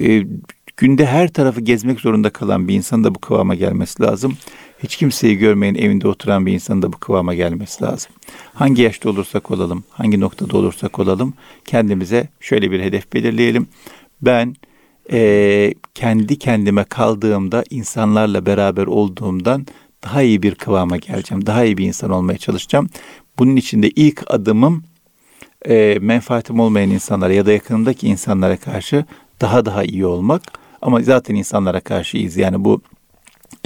Ee, 0.00 0.26
günde 0.76 1.06
her 1.06 1.32
tarafı 1.32 1.60
gezmek 1.60 2.00
zorunda 2.00 2.30
kalan 2.30 2.68
bir 2.68 2.74
insan 2.74 3.04
da 3.04 3.14
bu 3.14 3.18
kıvama 3.18 3.54
gelmesi 3.54 4.02
lazım. 4.02 4.36
Hiç 4.82 4.96
kimseyi 4.96 5.36
görmeyen 5.36 5.74
evinde 5.74 6.08
oturan 6.08 6.46
bir 6.46 6.52
insan 6.52 6.82
da 6.82 6.92
bu 6.92 6.98
kıvama 6.98 7.34
gelmesi 7.34 7.84
lazım. 7.84 8.12
Hangi 8.54 8.82
yaşta 8.82 9.10
olursak 9.10 9.50
olalım, 9.50 9.84
hangi 9.90 10.20
noktada 10.20 10.58
olursak 10.58 10.98
olalım 10.98 11.34
kendimize 11.64 12.28
şöyle 12.40 12.70
bir 12.70 12.80
hedef 12.80 13.12
belirleyelim. 13.12 13.68
Ben 14.22 14.56
e, 15.12 15.74
kendi 15.94 16.38
kendime 16.38 16.84
kaldığımda 16.84 17.64
insanlarla 17.70 18.46
beraber 18.46 18.86
olduğumdan 18.86 19.66
daha 20.04 20.22
iyi 20.22 20.42
bir 20.42 20.54
kıvama 20.54 20.96
geleceğim. 20.96 21.46
Daha 21.46 21.64
iyi 21.64 21.78
bir 21.78 21.86
insan 21.86 22.10
olmaya 22.10 22.38
çalışacağım. 22.38 22.88
Bunun 23.38 23.56
için 23.56 23.82
de 23.82 23.90
ilk 23.90 24.24
adımım 24.26 24.84
e, 25.68 25.98
menfaatim 26.00 26.60
olmayan 26.60 26.90
insanlara 26.90 27.32
ya 27.32 27.46
da 27.46 27.52
yakınımdaki 27.52 28.08
insanlara 28.08 28.56
karşı 28.56 29.04
daha 29.40 29.64
daha 29.66 29.84
iyi 29.84 30.06
olmak. 30.06 30.42
Ama 30.82 31.02
zaten 31.02 31.34
insanlara 31.34 31.80
karşı 31.80 32.16
iyiyiz. 32.16 32.36
Yani 32.36 32.64
bu 32.64 32.80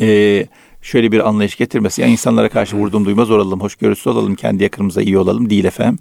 e, 0.00 0.46
şöyle 0.82 1.12
bir 1.12 1.28
anlayış 1.28 1.56
getirmesi. 1.56 2.02
Yani 2.02 2.12
insanlara 2.12 2.48
karşı 2.48 2.76
vurduğum 2.76 3.04
duymaz 3.04 3.30
olalım, 3.30 3.60
hoşgörüsü 3.60 4.10
olalım, 4.10 4.34
kendi 4.34 4.62
yakınımıza 4.62 5.02
iyi 5.02 5.18
olalım 5.18 5.50
değil 5.50 5.64
efendim. 5.64 5.98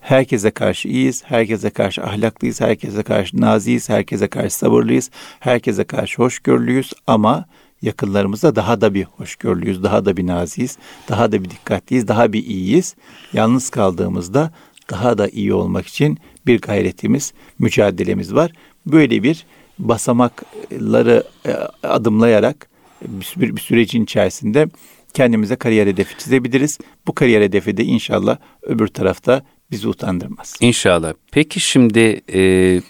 Herkese 0.00 0.50
karşı 0.50 0.88
iyiyiz, 0.88 1.22
herkese 1.24 1.70
karşı 1.70 2.02
ahlaklıyız, 2.04 2.60
herkese 2.60 3.02
karşı 3.02 3.40
naziyiz, 3.40 3.88
herkese 3.88 4.28
karşı 4.28 4.56
sabırlıyız, 4.56 5.10
herkese 5.40 5.84
karşı 5.84 6.22
hoşgörülüyüz 6.22 6.92
ama 7.06 7.44
yakınlarımıza 7.82 8.56
daha 8.56 8.80
da 8.80 8.94
bir 8.94 9.04
hoşgörülüyüz, 9.04 9.82
daha 9.82 10.04
da 10.04 10.16
bir 10.16 10.26
naziyiz, 10.26 10.78
daha 11.08 11.32
da 11.32 11.44
bir 11.44 11.50
dikkatliyiz, 11.50 12.08
daha 12.08 12.32
bir 12.32 12.44
iyiyiz. 12.44 12.94
Yalnız 13.32 13.70
kaldığımızda 13.70 14.50
daha 14.90 15.18
da 15.18 15.28
iyi 15.28 15.54
olmak 15.54 15.86
için 15.86 16.18
bir 16.46 16.60
gayretimiz, 16.60 17.32
mücadelemiz 17.58 18.34
var. 18.34 18.52
Böyle 18.86 19.22
bir 19.22 19.46
basamakları 19.78 21.24
e, 21.46 21.52
adımlayarak 21.82 22.68
bir, 23.02 23.56
bir 23.56 23.60
sürecin 23.60 24.04
içerisinde 24.04 24.66
kendimize 25.14 25.56
kariyer 25.56 25.86
hedefi 25.86 26.18
çizebiliriz. 26.18 26.78
Bu 27.06 27.14
kariyer 27.14 27.42
hedefi 27.42 27.76
de 27.76 27.84
inşallah 27.84 28.38
öbür 28.62 28.88
tarafta 28.88 29.42
bizi 29.70 29.88
utandırmaz. 29.88 30.54
İnşallah. 30.60 31.12
Peki 31.32 31.60
şimdi 31.60 32.20
e, 32.32 32.80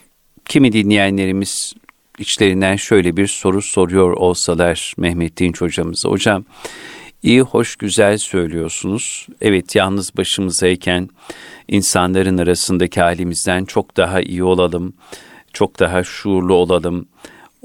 kimi 0.45 0.73
dinleyenlerimiz 0.73 1.73
içlerinden 2.19 2.77
şöyle 2.77 3.17
bir 3.17 3.27
soru 3.27 3.63
soruyor 3.63 4.13
olsalar 4.13 4.95
Mehmet 4.97 5.37
Dinç 5.37 5.61
hocamıza. 5.61 6.09
Hocam 6.09 6.45
iyi, 7.23 7.41
hoş, 7.41 7.77
güzel 7.77 8.19
söylüyorsunuz. 8.19 9.27
Evet 9.41 9.75
yalnız 9.75 10.17
başımızayken 10.17 11.09
insanların 11.69 12.39
arasındaki 12.39 13.01
halimizden 13.01 13.65
çok 13.65 13.97
daha 13.97 14.21
iyi 14.21 14.45
olalım, 14.45 14.95
çok 15.53 15.81
daha 15.81 16.05
şuurlu 16.05 16.55
olalım. 16.55 17.09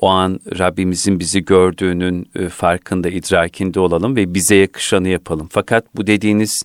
O 0.01 0.07
an 0.07 0.39
Rabbimizin 0.59 1.19
bizi 1.19 1.45
gördüğünün 1.45 2.29
e, 2.35 2.49
farkında, 2.49 3.09
idrakinde 3.09 3.79
olalım 3.79 4.15
ve 4.15 4.33
bize 4.33 4.55
yakışanı 4.55 5.07
yapalım. 5.07 5.47
Fakat 5.51 5.85
bu 5.95 6.07
dediğiniz 6.07 6.63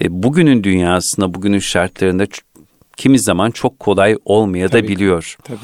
e, 0.00 0.22
bugünün 0.22 0.64
dünyasında, 0.64 1.34
bugünün 1.34 1.58
şartlarında 1.58 2.26
kimi 2.96 3.18
zaman 3.18 3.50
çok 3.50 3.78
kolay 3.78 4.16
olmaya 4.24 4.72
da 4.72 4.88
biliyor. 4.88 5.36
Tabii. 5.44 5.58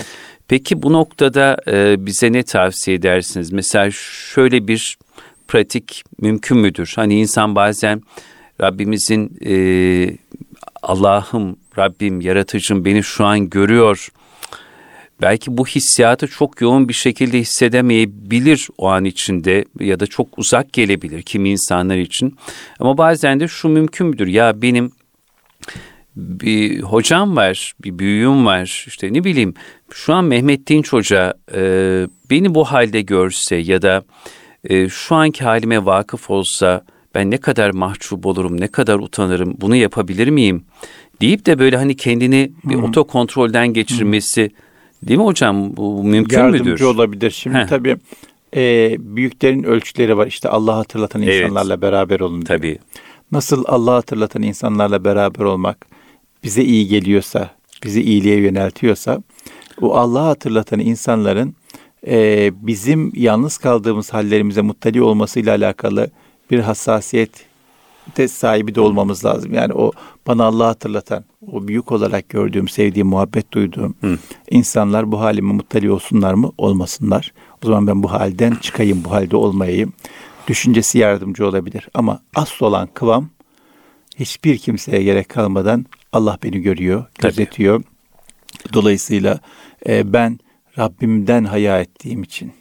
Peki 0.49 0.83
bu 0.83 0.93
noktada 0.93 1.57
e, 1.69 2.07
bize 2.07 2.33
ne 2.33 2.43
tavsiye 2.43 2.97
edersiniz? 2.97 3.53
Mesela 3.53 3.91
şöyle 4.35 4.69
bir 4.69 4.99
pratik 5.49 6.03
mümkün 6.21 6.59
müdür? 6.59 6.93
Hani 6.97 7.21
insan 7.21 7.55
bazen 7.55 8.03
Rabbimizin 8.61 9.39
e, 9.47 9.55
Allah'ım, 10.83 11.57
Rabbim, 11.79 12.21
yaratıcım 12.21 12.85
beni 12.85 13.03
şu 13.03 13.25
an 13.25 13.51
görüyor. 13.51 14.09
Belki 15.23 15.57
bu 15.57 15.67
hissiyatı 15.67 16.29
çok 16.29 16.61
yoğun 16.61 16.89
bir 16.89 16.95
şekilde 16.95 17.39
hissedemeyebilir 17.39 18.69
o 18.79 18.89
an 18.89 19.05
içinde 19.05 19.65
ya 19.81 20.01
da 20.01 20.07
çok 20.07 20.39
uzak 20.39 20.73
gelebilir 20.73 21.23
kimi 21.23 21.51
insanlar 21.51 21.97
için. 21.97 22.37
Ama 22.79 22.99
bazen 22.99 23.41
de 23.41 23.49
şu 23.49 23.69
mümkün 23.69 24.07
müdür? 24.07 24.27
Ya 24.27 24.63
benim 24.63 24.93
bir 26.17 26.81
hocam 26.81 27.37
var, 27.37 27.73
bir 27.85 27.99
büyüğüm 27.99 28.47
var, 28.47 28.85
işte 28.87 29.13
ne 29.13 29.25
bileyim 29.25 29.55
şu 29.93 30.15
an 30.15 30.25
Mehmet 30.25 30.67
Dinç 30.67 30.93
Hoca 30.93 31.35
e, 31.55 31.61
beni 32.31 32.55
bu 32.55 32.65
halde 32.65 33.01
görse 33.01 33.57
ya 33.57 33.83
da 33.83 34.03
e, 34.65 34.89
şu 34.89 35.15
anki 35.15 35.45
halime 35.45 35.85
vakıf 35.85 36.31
olsa 36.31 36.85
ben 37.15 37.31
ne 37.31 37.39
kadar 37.39 37.71
mahcup 37.71 38.27
olurum, 38.27 38.61
ne 38.61 38.69
kadar 38.69 38.99
utanırım, 38.99 39.55
bunu 39.61 39.77
yapabilir 39.77 40.29
miyim 40.29 40.65
deyip 41.21 41.47
de 41.47 41.59
böyle 41.59 41.77
hani 41.77 41.97
kendini 41.97 42.53
bir 42.65 42.75
hmm. 42.75 42.85
otokontrolden 42.85 43.69
geçirmesi 43.69 44.43
hmm. 44.43 44.70
Değil 45.03 45.19
mi 45.19 45.25
hocam? 45.25 45.77
Bu 45.77 46.05
mümkün 46.05 46.37
Yardımcı 46.37 46.59
müdür? 46.59 46.71
Yardımcı 46.71 46.89
olabilir. 46.89 47.31
Şimdi 47.31 47.57
Heh. 47.57 47.67
tabii 47.67 47.97
e, 48.57 48.97
büyüklerin 48.99 49.63
ölçüleri 49.63 50.17
var. 50.17 50.27
İşte 50.27 50.49
Allah 50.49 50.77
hatırlatan 50.77 51.23
evet. 51.23 51.43
insanlarla 51.43 51.83
beraber 51.83 52.21
olun. 52.21 52.41
Tabii. 52.41 52.79
Nasıl 53.33 53.65
Allah 53.67 53.95
hatırlatan 53.95 54.43
insanlarla 54.43 55.05
beraber 55.05 55.45
olmak 55.45 55.87
bize 56.45 56.65
iyi 56.65 56.89
geliyorsa, 56.89 57.51
bizi 57.85 58.03
iyiliğe 58.03 58.37
yöneltiyorsa, 58.37 59.23
o 59.81 59.95
Allah'ı 59.95 60.25
hatırlatan 60.25 60.81
insanların 60.81 61.55
e, 62.07 62.51
bizim 62.67 63.13
yalnız 63.15 63.59
kaldığımız 63.59 64.13
hallerimize 64.13 64.61
muttali 64.61 65.03
olmasıyla 65.03 65.55
alakalı 65.55 66.11
bir 66.51 66.59
hassasiyet 66.59 67.31
de 68.17 68.29
sahibi 68.29 68.75
de 68.75 68.81
olmamız 68.81 69.25
lazım. 69.25 69.55
Yani 69.55 69.73
o 69.75 69.93
bana 70.31 70.45
Allah'ı 70.45 70.67
hatırlatan, 70.67 71.25
o 71.53 71.69
büyük 71.69 71.93
olarak 71.93 72.29
gördüğüm, 72.29 72.69
sevdiğim, 72.69 73.09
muhabbet 73.09 73.53
duyduğum 73.53 73.95
Hı. 74.01 74.19
insanlar 74.51 75.13
bu 75.13 75.21
halime 75.21 75.53
muttali 75.53 75.91
olsunlar 75.91 76.35
mı? 76.35 76.53
Olmasınlar. 76.59 77.33
O 77.65 77.67
zaman 77.67 77.87
ben 77.87 78.03
bu 78.03 78.13
halden 78.13 78.55
çıkayım, 78.55 79.05
bu 79.05 79.11
halde 79.11 79.37
olmayayım. 79.37 79.93
Düşüncesi 80.49 80.99
yardımcı 80.99 81.47
olabilir. 81.47 81.89
Ama 81.95 82.21
asıl 82.35 82.67
olan 82.67 82.89
kıvam 82.95 83.29
hiçbir 84.17 84.59
kimseye 84.59 85.03
gerek 85.03 85.29
kalmadan 85.29 85.87
Allah 86.13 86.39
beni 86.43 86.61
görüyor, 86.61 87.05
gözetiyor. 87.19 87.83
Tabii. 87.83 88.73
Dolayısıyla 88.73 89.41
e, 89.89 90.13
ben 90.13 90.39
Rabbimden 90.79 91.45
haya 91.45 91.81
ettiğim 91.81 92.23
için, 92.23 92.53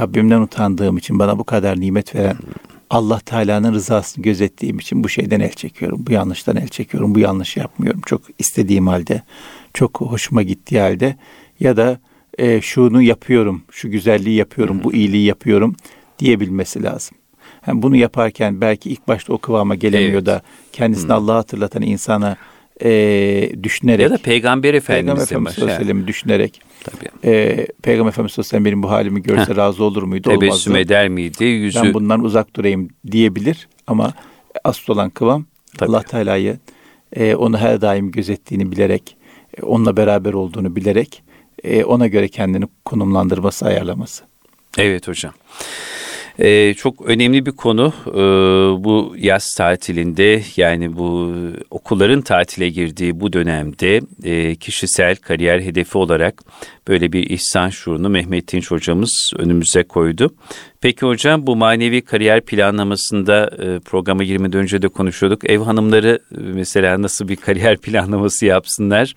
Rabbimden 0.00 0.40
utandığım 0.40 0.96
için 0.96 1.18
bana 1.18 1.38
bu 1.38 1.44
kadar 1.44 1.80
nimet 1.80 2.14
veren 2.14 2.36
Allah 2.90 3.20
Teala'nın 3.20 3.74
rızasını 3.74 4.22
gözettiğim 4.22 4.78
için 4.78 5.04
bu 5.04 5.08
şeyden 5.08 5.40
el 5.40 5.52
çekiyorum. 5.52 6.06
Bu 6.06 6.12
yanlıştan 6.12 6.56
el 6.56 6.68
çekiyorum. 6.68 7.14
Bu 7.14 7.18
yanlış 7.18 7.56
yapmıyorum. 7.56 8.00
Çok 8.06 8.22
istediğim 8.38 8.86
halde, 8.86 9.22
çok 9.74 10.00
hoşuma 10.00 10.42
gittiği 10.42 10.80
halde 10.80 11.16
ya 11.60 11.76
da 11.76 11.98
e, 12.38 12.60
şunu 12.60 13.02
yapıyorum, 13.02 13.62
şu 13.70 13.90
güzelliği 13.90 14.36
yapıyorum, 14.36 14.80
bu 14.84 14.94
iyiliği 14.94 15.24
yapıyorum 15.26 15.76
diyebilmesi 16.18 16.82
lazım. 16.82 17.16
Yani 17.66 17.82
bunu 17.82 17.96
yaparken 17.96 18.60
belki 18.60 18.90
ilk 18.90 19.08
başta 19.08 19.32
o 19.32 19.38
kıvama 19.38 19.74
gelemiyor 19.74 20.12
evet. 20.12 20.26
da 20.26 20.42
kendisini 20.72 21.12
Allah'a 21.12 21.36
hatırlatan 21.36 21.82
insana 21.82 22.36
e, 22.82 23.52
düşünerek 23.62 24.00
ya 24.00 24.10
da 24.10 24.18
Peygamber 24.18 24.74
Efendimiz 24.74 25.28
Peygamber 25.28 25.50
Efendimiz 25.50 25.62
Aleyhisselam'ı 25.62 26.06
düşünerek 26.06 26.62
Tabii. 26.84 27.32
E, 27.32 27.66
Peygamber 27.82 28.08
Efendimiz 28.10 28.32
Aleyhisselam 28.32 28.64
benim 28.64 28.82
bu 28.82 28.90
halimi 28.90 29.22
görse 29.22 29.52
Heh. 29.52 29.56
razı 29.56 29.84
olur 29.84 30.02
muydu? 30.02 30.28
Tebessüm 30.28 30.72
Olmazdı. 30.72 30.78
eder 30.78 31.08
miydi? 31.08 31.44
Yüzü... 31.44 31.82
Ben 31.82 31.94
bundan 31.94 32.24
uzak 32.24 32.56
durayım 32.56 32.88
diyebilir 33.10 33.68
ama 33.86 34.12
asıl 34.64 34.92
olan 34.92 35.10
kıvam 35.10 35.46
Tabii. 35.78 35.90
Allah 35.90 36.02
Teala'yı 36.02 36.58
e, 37.16 37.34
onu 37.34 37.58
her 37.58 37.80
daim 37.80 38.10
gözettiğini 38.10 38.72
bilerek, 38.72 39.16
e, 39.58 39.62
onunla 39.62 39.96
beraber 39.96 40.32
olduğunu 40.32 40.76
bilerek 40.76 41.22
e, 41.64 41.84
ona 41.84 42.06
göre 42.06 42.28
kendini 42.28 42.64
konumlandırması, 42.84 43.66
ayarlaması. 43.66 44.24
Evet 44.78 45.08
hocam. 45.08 45.32
Ee, 46.40 46.74
çok 46.74 47.00
önemli 47.06 47.46
bir 47.46 47.52
konu 47.52 47.92
ee, 48.06 48.12
bu 48.84 49.14
yaz 49.18 49.54
tatilinde 49.54 50.42
yani 50.56 50.96
bu 50.96 51.34
okulların 51.70 52.20
tatile 52.20 52.68
girdiği 52.68 53.20
bu 53.20 53.32
dönemde 53.32 54.00
e, 54.24 54.56
kişisel 54.56 55.16
kariyer 55.16 55.60
hedefi 55.60 55.98
olarak 55.98 56.42
böyle 56.88 57.12
bir 57.12 57.30
ihsan 57.30 57.70
şuurunu 57.70 58.08
Mehmet 58.08 58.52
Dinç 58.52 58.70
hocamız 58.70 59.32
önümüze 59.36 59.82
koydu. 59.82 60.34
Peki 60.80 61.06
hocam 61.06 61.46
bu 61.46 61.56
manevi 61.56 62.02
kariyer 62.02 62.40
planlamasında 62.40 63.50
e, 63.58 63.78
programa 63.78 64.24
girmeden 64.24 64.60
önce 64.60 64.82
de 64.82 64.88
konuşuyorduk. 64.88 65.50
Ev 65.50 65.58
hanımları 65.58 66.18
e, 66.32 66.40
mesela 66.40 67.02
nasıl 67.02 67.28
bir 67.28 67.36
kariyer 67.36 67.76
planlaması 67.80 68.46
yapsınlar? 68.46 69.14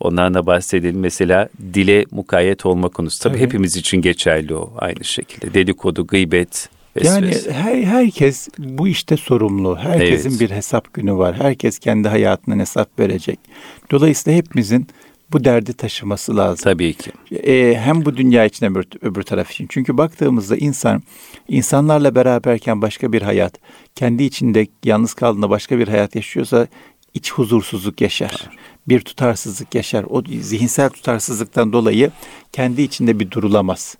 Ondan 0.00 0.34
da 0.34 0.46
bahsedelim. 0.46 1.00
Mesela 1.00 1.48
dile 1.74 2.04
mukayyet 2.10 2.66
olma 2.66 2.88
konusu. 2.88 3.22
Tabii 3.22 3.36
evet. 3.36 3.46
hepimiz 3.46 3.76
için 3.76 4.00
geçerli 4.00 4.54
o 4.54 4.72
aynı 4.78 5.04
şekilde. 5.04 5.54
Dedikodu, 5.54 6.06
gıybet, 6.06 6.68
yani 7.02 7.34
her, 7.50 7.82
herkes 7.82 8.48
bu 8.58 8.88
işte 8.88 9.16
sorumlu. 9.16 9.76
Herkesin 9.76 10.30
evet. 10.30 10.40
bir 10.40 10.50
hesap 10.50 10.94
günü 10.94 11.14
var. 11.14 11.36
Herkes 11.36 11.78
kendi 11.78 12.08
hayatından 12.08 12.58
hesap 12.58 12.98
verecek. 12.98 13.38
Dolayısıyla 13.90 14.38
hepimizin 14.38 14.88
bu 15.32 15.44
derdi 15.44 15.72
taşıması 15.72 16.36
lazım. 16.36 16.64
Tabii 16.64 16.94
ki. 16.94 17.12
Ee, 17.32 17.74
hem 17.78 18.04
bu 18.04 18.16
dünya 18.16 18.44
için 18.44 18.66
hem 18.66 18.76
öbür 18.76 19.22
taraf 19.22 19.50
için. 19.50 19.66
Çünkü 19.68 19.98
baktığımızda 19.98 20.56
insan 20.56 21.02
insanlarla 21.48 22.14
beraberken 22.14 22.82
başka 22.82 23.12
bir 23.12 23.22
hayat, 23.22 23.54
kendi 23.94 24.22
içinde 24.22 24.66
yalnız 24.84 25.14
kaldığında 25.14 25.50
başka 25.50 25.78
bir 25.78 25.88
hayat 25.88 26.14
yaşıyorsa 26.14 26.66
iç 27.14 27.32
huzursuzluk 27.32 28.00
yaşar. 28.00 28.34
Evet. 28.40 28.58
Bir 28.88 29.00
tutarsızlık 29.00 29.74
yaşar. 29.74 30.04
O 30.10 30.22
zihinsel 30.40 30.90
tutarsızlıktan 30.90 31.72
dolayı 31.72 32.10
kendi 32.52 32.82
içinde 32.82 33.20
bir 33.20 33.30
durulamaz. 33.30 33.96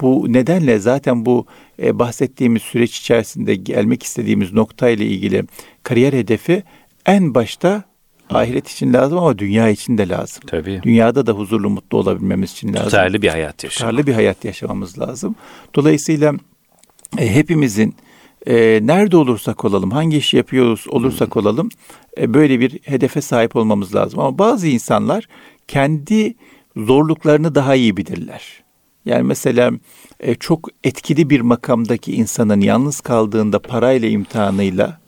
Bu 0.00 0.32
nedenle 0.32 0.78
zaten 0.78 1.26
bu 1.26 1.46
e, 1.82 1.98
bahsettiğimiz 1.98 2.62
süreç 2.62 2.98
içerisinde 2.98 3.54
gelmek 3.54 4.02
istediğimiz 4.02 4.52
nokta 4.52 4.88
ile 4.88 5.06
ilgili 5.06 5.44
kariyer 5.82 6.12
hedefi 6.12 6.62
en 7.06 7.34
başta 7.34 7.84
ahiret 8.30 8.68
için 8.70 8.92
lazım 8.92 9.18
ama 9.18 9.38
dünya 9.38 9.68
için 9.68 9.98
de 9.98 10.08
lazım. 10.08 10.42
Tabii. 10.46 10.80
Dünyada 10.82 11.26
da 11.26 11.32
huzurlu 11.32 11.70
mutlu 11.70 11.98
olabilmemiz 11.98 12.52
için 12.52 12.68
lazım. 12.68 12.84
Tutarlı 12.84 13.22
bir 13.22 13.28
hayat 13.28 13.64
yaşamak. 13.64 13.90
Tutarlı 13.90 14.06
bir 14.06 14.14
hayat 14.14 14.44
yaşamamız 14.44 14.98
lazım. 14.98 15.36
Dolayısıyla 15.74 16.34
e, 17.18 17.34
hepimizin 17.34 17.94
e, 18.46 18.80
nerede 18.82 19.16
olursak 19.16 19.64
olalım, 19.64 19.90
hangi 19.90 20.16
işi 20.16 20.36
yapıyoruz 20.36 20.84
olursak 20.88 21.36
olalım 21.36 21.68
e, 22.18 22.34
böyle 22.34 22.60
bir 22.60 22.78
hedefe 22.82 23.20
sahip 23.20 23.56
olmamız 23.56 23.94
lazım. 23.94 24.20
Ama 24.20 24.38
bazı 24.38 24.68
insanlar 24.68 25.28
kendi 25.68 26.34
zorluklarını 26.76 27.54
daha 27.54 27.74
iyi 27.74 27.96
bilirler. 27.96 28.64
Yani 29.04 29.22
mesela 29.22 29.70
e, 30.20 30.34
çok 30.34 30.68
etkili 30.84 31.30
bir 31.30 31.40
makamdaki 31.40 32.12
insanın 32.12 32.60
yalnız 32.60 33.00
kaldığında 33.00 33.58
parayla 33.58 34.08
imtihanıyla 34.08 35.00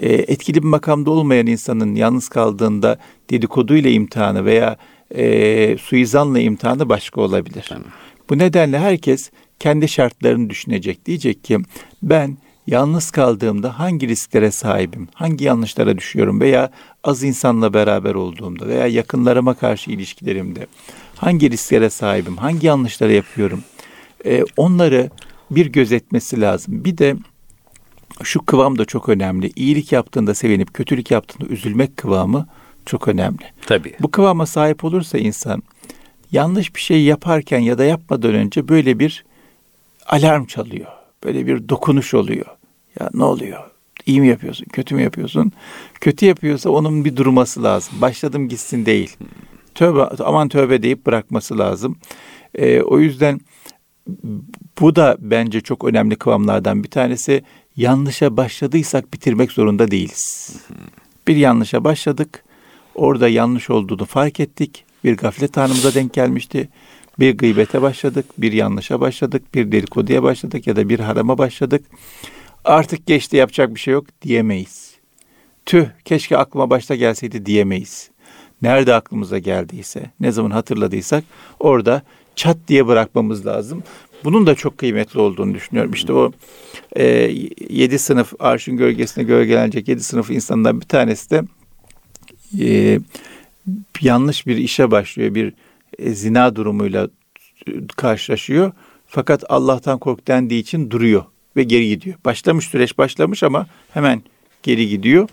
e, 0.00 0.12
etkili 0.12 0.62
bir 0.62 0.68
makamda 0.68 1.10
olmayan 1.10 1.46
insanın 1.46 1.94
yalnız 1.94 2.28
kaldığında 2.28 2.98
dedikoduyla 3.30 3.90
imtihanı 3.90 4.44
veya 4.44 4.76
e, 5.14 5.76
suizanla 5.78 6.40
imtihanı 6.40 6.88
başka 6.88 7.20
olabilir. 7.20 7.66
Tamam. 7.68 7.84
Bu 8.30 8.38
nedenle 8.38 8.78
herkes 8.78 9.30
kendi 9.58 9.88
şartlarını 9.88 10.50
düşünecek. 10.50 11.06
Diyecek 11.06 11.44
ki 11.44 11.58
ben 12.02 12.36
yalnız 12.66 13.10
kaldığımda 13.10 13.78
hangi 13.78 14.08
risklere 14.08 14.50
sahibim, 14.50 15.08
hangi 15.14 15.44
yanlışlara 15.44 15.98
düşüyorum 15.98 16.40
veya 16.40 16.70
az 17.04 17.22
insanla 17.22 17.74
beraber 17.74 18.14
olduğumda 18.14 18.68
veya 18.68 18.86
yakınlarıma 18.86 19.54
karşı 19.54 19.90
ilişkilerimde 19.90 20.66
hangi 21.16 21.50
risklere 21.50 21.90
sahibim, 21.90 22.36
hangi 22.36 22.66
yanlışları 22.66 23.12
yapıyorum, 23.12 23.64
e, 24.26 24.42
onları 24.56 25.10
bir 25.50 25.66
gözetmesi 25.66 26.40
lazım. 26.40 26.84
Bir 26.84 26.98
de 26.98 27.16
şu 28.22 28.44
kıvam 28.44 28.78
da 28.78 28.84
çok 28.84 29.08
önemli. 29.08 29.52
İyilik 29.56 29.92
yaptığında 29.92 30.34
sevinip 30.34 30.74
kötülük 30.74 31.10
yaptığında 31.10 31.48
üzülmek 31.48 31.96
kıvamı 31.96 32.46
çok 32.86 33.08
önemli. 33.08 33.44
Tabii. 33.66 33.94
Bu 34.00 34.10
kıvama 34.10 34.46
sahip 34.46 34.84
olursa 34.84 35.18
insan 35.18 35.62
yanlış 36.32 36.74
bir 36.74 36.80
şey 36.80 37.02
yaparken 37.04 37.58
ya 37.58 37.78
da 37.78 37.84
yapmadan 37.84 38.34
önce 38.34 38.68
böyle 38.68 38.98
bir 38.98 39.24
alarm 40.06 40.44
çalıyor. 40.44 40.86
Böyle 41.24 41.46
bir 41.46 41.68
dokunuş 41.68 42.14
oluyor. 42.14 42.46
Ya 43.00 43.10
ne 43.14 43.24
oluyor? 43.24 43.70
İyi 44.06 44.20
mi 44.20 44.28
yapıyorsun? 44.28 44.64
Kötü 44.72 44.94
mü 44.94 45.02
yapıyorsun? 45.02 45.52
Kötü 46.00 46.26
yapıyorsa 46.26 46.70
onun 46.70 47.04
bir 47.04 47.16
durması 47.16 47.62
lazım. 47.62 47.94
Başladım 48.00 48.48
gitsin 48.48 48.86
değil. 48.86 49.16
Tövbe 49.74 50.02
aman 50.02 50.48
tövbe 50.48 50.82
deyip 50.82 51.06
bırakması 51.06 51.58
lazım. 51.58 51.96
Ee, 52.54 52.80
o 52.80 52.98
yüzden 52.98 53.40
bu 54.80 54.96
da 54.96 55.16
bence 55.20 55.60
çok 55.60 55.84
önemli 55.84 56.16
kıvamlardan 56.16 56.84
bir 56.84 56.90
tanesi. 56.90 57.42
Yanlışa 57.76 58.36
başladıysak 58.36 59.12
bitirmek 59.12 59.52
zorunda 59.52 59.90
değiliz. 59.90 60.56
Bir 61.26 61.36
yanlışa 61.36 61.84
başladık. 61.84 62.44
Orada 62.94 63.28
yanlış 63.28 63.70
olduğunu 63.70 64.04
fark 64.04 64.40
ettik. 64.40 64.84
Bir 65.04 65.16
gaflet 65.16 65.58
anımıza 65.58 65.94
denk 65.94 66.14
gelmişti. 66.14 66.68
Bir 67.18 67.38
gıybete 67.38 67.82
başladık, 67.82 68.26
bir 68.38 68.52
yanlışa 68.52 69.00
başladık, 69.00 69.54
bir 69.54 69.72
dedikoduya 69.72 70.22
başladık 70.22 70.66
ya 70.66 70.76
da 70.76 70.88
bir 70.88 71.00
harama 71.00 71.38
başladık. 71.38 71.84
Artık 72.64 73.06
geçti 73.06 73.36
yapacak 73.36 73.74
bir 73.74 73.80
şey 73.80 73.94
yok 73.94 74.04
diyemeyiz. 74.22 74.94
Tüh 75.66 75.86
keşke 76.04 76.38
aklıma 76.38 76.70
başta 76.70 76.94
gelseydi 76.94 77.46
diyemeyiz. 77.46 78.10
Nerede 78.62 78.94
aklımıza 78.94 79.38
geldiyse, 79.38 80.10
ne 80.20 80.32
zaman 80.32 80.50
hatırladıysak 80.50 81.24
orada 81.58 82.02
çat 82.40 82.56
diye 82.68 82.86
bırakmamız 82.86 83.46
lazım. 83.46 83.82
Bunun 84.24 84.46
da 84.46 84.54
çok 84.54 84.78
kıymetli 84.78 85.20
olduğunu 85.20 85.54
düşünüyorum. 85.54 85.92
İşte 85.92 86.12
o 86.12 86.32
e, 86.96 87.04
yedi 87.70 87.98
sınıf 87.98 88.32
arşın 88.38 88.76
gölgesine 88.76 89.24
gölgelenecek 89.24 89.88
yedi 89.88 90.02
sınıf 90.02 90.30
insandan 90.30 90.80
bir 90.80 90.86
tanesi 90.86 91.30
de 91.30 91.42
e, 92.60 92.98
yanlış 94.00 94.46
bir 94.46 94.56
işe 94.56 94.90
başlıyor. 94.90 95.34
Bir 95.34 95.52
e, 95.98 96.10
zina 96.10 96.56
durumuyla 96.56 97.08
karşılaşıyor. 97.96 98.72
Fakat 99.06 99.44
Allah'tan 99.48 99.98
kork 99.98 100.28
dendiği 100.28 100.60
için 100.62 100.90
duruyor 100.90 101.24
ve 101.56 101.62
geri 101.62 101.88
gidiyor. 101.88 102.16
Başlamış 102.24 102.64
süreç 102.64 102.98
başlamış 102.98 103.42
ama 103.42 103.66
hemen 103.94 104.22
geri 104.62 104.88
gidiyor. 104.88 105.28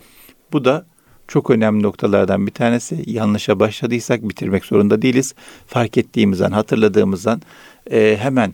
Bu 0.51 0.65
da 0.65 0.85
çok 1.27 1.49
önemli 1.49 1.83
noktalardan 1.83 2.47
bir 2.47 2.51
tanesi. 2.51 3.03
Yanlışa 3.05 3.59
başladıysak 3.59 4.29
bitirmek 4.29 4.65
zorunda 4.65 5.01
değiliz. 5.01 5.35
Fark 5.67 5.97
ettiğimizden, 5.97 6.51
hatırladığımızdan 6.51 7.41
e, 7.91 8.17
hemen 8.19 8.53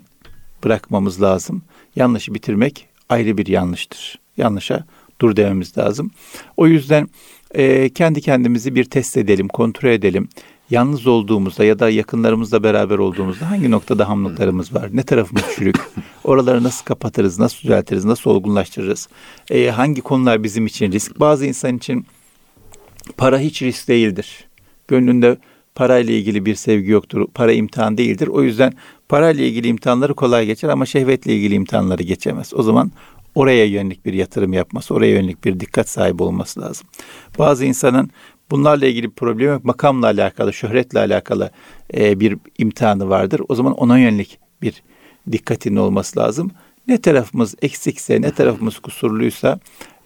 bırakmamız 0.63 1.21
lazım. 1.21 1.62
Yanlışı 1.95 2.33
bitirmek 2.33 2.88
ayrı 3.09 3.38
bir 3.38 3.47
yanlıştır. 3.47 4.19
Yanlışa 4.38 4.86
dur 5.21 5.36
dememiz 5.36 5.77
lazım. 5.77 6.12
O 6.57 6.67
yüzden 6.67 7.09
e, 7.51 7.89
kendi 7.89 8.21
kendimizi 8.21 8.75
bir 8.75 8.83
test 8.83 9.17
edelim, 9.17 9.47
kontrol 9.47 9.89
edelim. 9.89 10.29
Yalnız 10.69 11.07
olduğumuzda 11.07 11.63
ya 11.63 11.79
da 11.79 11.89
yakınlarımızla 11.89 12.63
beraber 12.63 12.97
olduğumuzda 12.97 13.49
hangi 13.49 13.71
noktada 13.71 14.09
hamlıklarımız 14.09 14.73
var? 14.73 14.89
Ne 14.93 15.03
tarafımız 15.03 15.43
çürük? 15.55 15.75
Oraları 16.23 16.63
nasıl 16.63 16.86
kapatırız, 16.86 17.39
nasıl 17.39 17.62
düzeltiriz, 17.62 18.05
nasıl 18.05 18.29
olgunlaştırırız? 18.29 19.07
E, 19.49 19.67
hangi 19.69 20.01
konular 20.01 20.43
bizim 20.43 20.65
için 20.65 20.91
risk? 20.91 21.19
Bazı 21.19 21.45
insan 21.45 21.77
için 21.77 22.05
para 23.18 23.39
hiç 23.39 23.62
risk 23.62 23.88
değildir. 23.88 24.48
Gönlünde 24.88 25.38
parayla 25.76 26.13
ilgili 26.13 26.46
bir 26.46 26.56
sevgi 26.56 26.92
yoktur. 26.92 27.28
Para 27.34 27.52
imtihan 27.52 27.98
değildir. 27.98 28.28
O 28.28 28.44
yüzden 28.44 28.74
parayla 29.10 29.44
ilgili 29.44 29.68
imtihanları 29.68 30.13
kolay 30.13 30.46
geçer 30.46 30.70
ama 30.70 30.86
şehvetle 30.86 31.36
ilgili 31.36 31.54
imtihanları 31.54 32.04
geçemez. 32.04 32.54
O 32.54 32.63
zaman 32.63 32.92
oraya 33.36 33.66
yönelik 33.66 34.06
bir 34.06 34.13
yatırım 34.13 34.54
yapması, 34.54 34.94
oraya 34.94 35.12
yönelik 35.12 35.46
bir 35.46 35.60
dikkat 35.60 35.89
sahibi 35.89 36.24
olması 36.24 36.62
lazım. 36.62 36.88
Bazı 37.39 37.66
insanın 37.66 38.10
bunlarla 38.52 38.86
ilgili 38.86 39.10
bir 39.10 39.16
problemi 39.16 39.52
yok. 39.52 39.66
Makamla 39.66 40.06
alakalı, 40.06 40.54
şöhretle 40.54 41.00
alakalı 41.00 41.52
e, 41.94 42.20
bir 42.20 42.38
imtihanı 42.58 43.10
vardır. 43.10 43.42
O 43.50 43.56
zaman 43.56 43.74
ona 43.74 44.00
yönelik 44.00 44.39
bir 44.62 44.84
dikkatinin 45.32 45.76
olması 45.76 46.20
lazım. 46.20 46.52
Ne 46.88 47.02
tarafımız 47.02 47.56
eksikse, 47.62 48.22
ne 48.22 48.32
tarafımız 48.32 48.80
kusurluysa, 48.80 49.60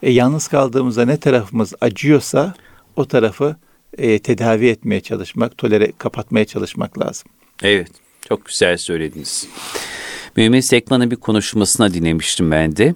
e, 0.04 0.12
yalnız 0.12 0.48
kaldığımızda 0.48 1.06
ne 1.06 1.18
tarafımız 1.18 1.74
acıyorsa 1.82 2.54
o 2.98 3.06
tarafı 3.06 3.56
e, 3.98 4.20
tedavi 4.20 4.68
etmeye 4.68 5.02
çalışmak, 5.02 5.58
tolere 5.58 5.92
kapatmaya 5.98 6.46
çalışmak 6.46 7.00
lazım. 7.00 7.32
Evet, 7.64 7.92
çok 8.30 8.46
güzel 8.46 8.78
söylediniz. 8.78 9.48
Mümin 10.36 10.60
Sekman'ın 10.60 11.12
bir 11.12 11.16
konuşmasına 11.16 11.94
dinlemiştim 11.94 12.52
ben 12.52 12.76
de. 12.76 12.96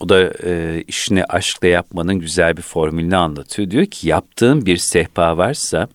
O 0.00 0.08
da 0.08 0.32
e, 0.44 0.82
işini 0.88 1.24
aşkla 1.24 1.68
yapmanın 1.68 2.14
güzel 2.14 2.56
bir 2.56 2.62
formülünü 2.62 3.16
anlatıyor. 3.16 3.70
Diyor 3.70 3.86
ki 3.86 4.08
yaptığın 4.08 4.66
bir 4.66 4.76
sehpa 4.76 5.36
varsa 5.36 5.88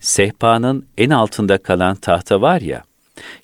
sehpanın 0.00 0.86
en 0.98 1.10
altında 1.10 1.58
kalan 1.58 1.96
tahta 1.96 2.40
var 2.40 2.60
ya 2.60 2.84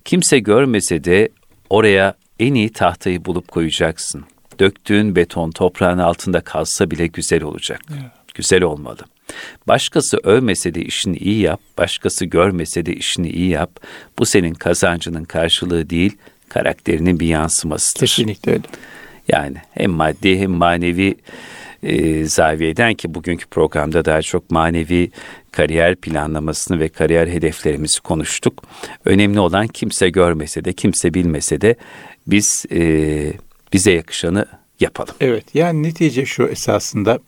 kimse 0.04 0.38
görmese 0.38 1.04
de 1.04 1.28
oraya 1.70 2.14
en 2.38 2.54
iyi 2.54 2.72
tahtayı 2.72 3.24
bulup 3.24 3.48
koyacaksın. 3.48 4.24
Döktüğün 4.60 5.16
beton 5.16 5.50
toprağın 5.50 5.98
altında 5.98 6.40
kalsa 6.40 6.90
bile 6.90 7.06
güzel 7.06 7.42
olacak. 7.42 7.80
Evet. 7.90 8.17
Güzel 8.38 8.62
olmalı. 8.62 8.98
Başkası 9.68 10.18
övmese 10.24 10.74
de 10.74 10.82
işini 10.82 11.16
iyi 11.16 11.40
yap, 11.40 11.60
başkası 11.78 12.24
görmese 12.24 12.86
de 12.86 12.92
işini 12.92 13.30
iyi 13.30 13.48
yap. 13.48 13.70
Bu 14.18 14.26
senin 14.26 14.54
kazancının 14.54 15.24
karşılığı 15.24 15.90
değil, 15.90 16.16
karakterinin 16.48 17.20
bir 17.20 17.26
yansımasıdır. 17.26 18.00
Kesinlikle 18.00 18.52
öyle. 18.52 18.62
Yani 19.28 19.56
hem 19.70 19.90
maddi 19.90 20.38
hem 20.38 20.50
manevi 20.50 21.16
e, 21.82 22.24
zaviyeden 22.24 22.94
ki 22.94 23.14
bugünkü 23.14 23.46
programda 23.46 24.04
daha 24.04 24.22
çok 24.22 24.50
manevi 24.50 25.10
kariyer 25.52 25.96
planlamasını 25.96 26.80
ve 26.80 26.88
kariyer 26.88 27.28
hedeflerimizi 27.28 28.00
konuştuk. 28.00 28.62
Önemli 29.04 29.40
olan 29.40 29.66
kimse 29.66 30.08
görmese 30.08 30.64
de 30.64 30.72
kimse 30.72 31.14
bilmese 31.14 31.60
de 31.60 31.76
biz 32.26 32.66
e, 32.72 33.32
bize 33.72 33.92
yakışanı 33.92 34.46
yapalım. 34.80 35.14
Evet 35.20 35.44
yani 35.54 35.82
netice 35.82 36.26
şu 36.26 36.42
esasında 36.46 37.18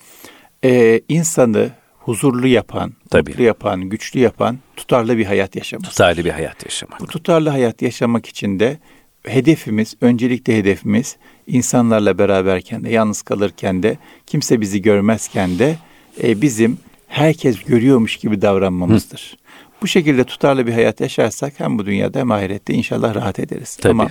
e, 0.64 1.00
insanı 1.08 1.70
huzurlu 1.98 2.46
yapan, 2.46 2.92
Tabii. 3.10 3.30
mutlu 3.30 3.44
yapan, 3.44 3.82
güçlü 3.82 4.20
yapan 4.20 4.58
tutarlı 4.76 5.18
bir 5.18 5.24
hayat 5.24 5.56
yaşamak. 5.56 5.90
Tutarlı 5.90 6.24
bir 6.24 6.30
hayat 6.30 6.64
yaşamak. 6.64 7.00
Bu 7.00 7.06
tutarlı 7.06 7.48
hayat 7.48 7.82
yaşamak 7.82 8.26
için 8.26 8.60
de 8.60 8.78
hedefimiz, 9.22 9.94
öncelikle 10.00 10.58
hedefimiz 10.58 11.16
insanlarla 11.46 12.18
beraberken 12.18 12.84
de, 12.84 12.90
yalnız 12.90 13.22
kalırken 13.22 13.82
de, 13.82 13.98
kimse 14.26 14.60
bizi 14.60 14.82
görmezken 14.82 15.58
de 15.58 15.76
e, 16.22 16.42
bizim 16.42 16.78
herkes 17.08 17.62
görüyormuş 17.64 18.16
gibi 18.16 18.42
davranmamızdır. 18.42 19.36
Hı. 19.36 19.40
Bu 19.82 19.86
şekilde 19.86 20.24
tutarlı 20.24 20.66
bir 20.66 20.72
hayat 20.72 21.00
yaşarsak 21.00 21.52
hem 21.60 21.78
bu 21.78 21.86
dünyada 21.86 22.18
hem 22.18 22.30
ahirette 22.30 22.74
inşallah 22.74 23.14
rahat 23.14 23.38
ederiz. 23.38 23.76
Tabii. 23.76 23.90
Ama 23.90 24.08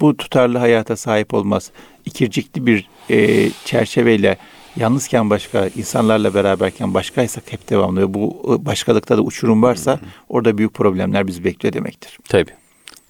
bu 0.00 0.16
tutarlı 0.16 0.58
hayata 0.58 0.96
sahip 0.96 1.34
olmaz. 1.34 1.70
İkircikli 2.04 2.66
bir 2.66 2.88
e, 3.10 3.50
çerçeveyle 3.64 4.36
yalnızken 4.76 5.30
başka, 5.30 5.68
insanlarla 5.76 6.34
beraberken 6.34 6.94
başkaysak 6.94 7.52
hep 7.52 7.70
devamlı 7.70 8.00
ve 8.00 8.14
bu 8.14 8.56
başkalıkta 8.66 9.16
da 9.16 9.22
uçurum 9.22 9.62
varsa 9.62 10.00
orada 10.28 10.58
büyük 10.58 10.74
problemler 10.74 11.26
bizi 11.26 11.44
bekliyor 11.44 11.72
demektir. 11.72 12.18
Tabii 12.28 12.52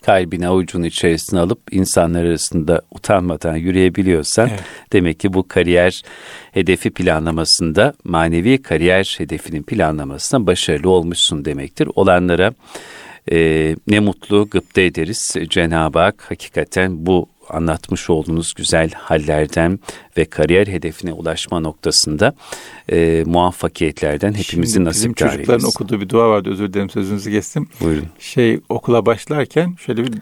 kalbini 0.03 0.48
avucunun 0.48 0.85
içerisine 0.85 1.40
alıp 1.40 1.61
insanlar 1.70 2.25
arasında 2.25 2.83
utanmadan 2.90 3.57
yürüyebiliyorsan 3.57 4.48
evet. 4.48 4.61
demek 4.92 5.20
ki 5.20 5.33
bu 5.33 5.48
kariyer 5.48 6.03
hedefi 6.53 6.90
planlamasında 6.90 7.94
manevi 8.05 8.62
kariyer 8.62 9.14
hedefinin 9.18 9.62
planlamasında 9.62 10.46
başarılı 10.46 10.90
olmuşsun 10.90 11.44
demektir. 11.44 11.88
Olanlara 11.94 12.53
e, 13.33 13.77
ne 13.87 14.01
mutlu 14.01 14.48
gıpta 14.51 14.81
ederiz. 14.81 15.37
Cenab-ı 15.48 15.98
Hak 15.98 16.31
hakikaten 16.31 17.07
bu 17.07 17.29
anlatmış 17.48 18.11
olduğunuz 18.11 18.55
güzel 18.55 18.90
hallerden 18.90 19.78
ve 20.16 20.24
kariyer 20.24 20.66
hedefine 20.66 21.12
ulaşma 21.12 21.61
noktasında 21.61 22.35
e, 22.88 23.24
muvaffakiyetlerden 23.26 24.35
hepimizin 24.35 24.72
Şimdi 24.72 24.88
nasip 24.88 25.00
Bizim 25.00 25.14
çocukların 25.14 25.68
okuduğu 25.68 26.00
bir 26.00 26.09
dua 26.09 26.28
vardı 26.28 26.50
özür 26.50 26.72
dilerim 26.72 26.90
sözünüzü 26.90 27.31
kestim. 27.31 27.68
Buyurun. 27.81 28.07
Şey 28.18 28.61
okula 28.68 29.07
başlarken 29.07 29.74
şöyle 29.87 30.05
bir 30.07 30.12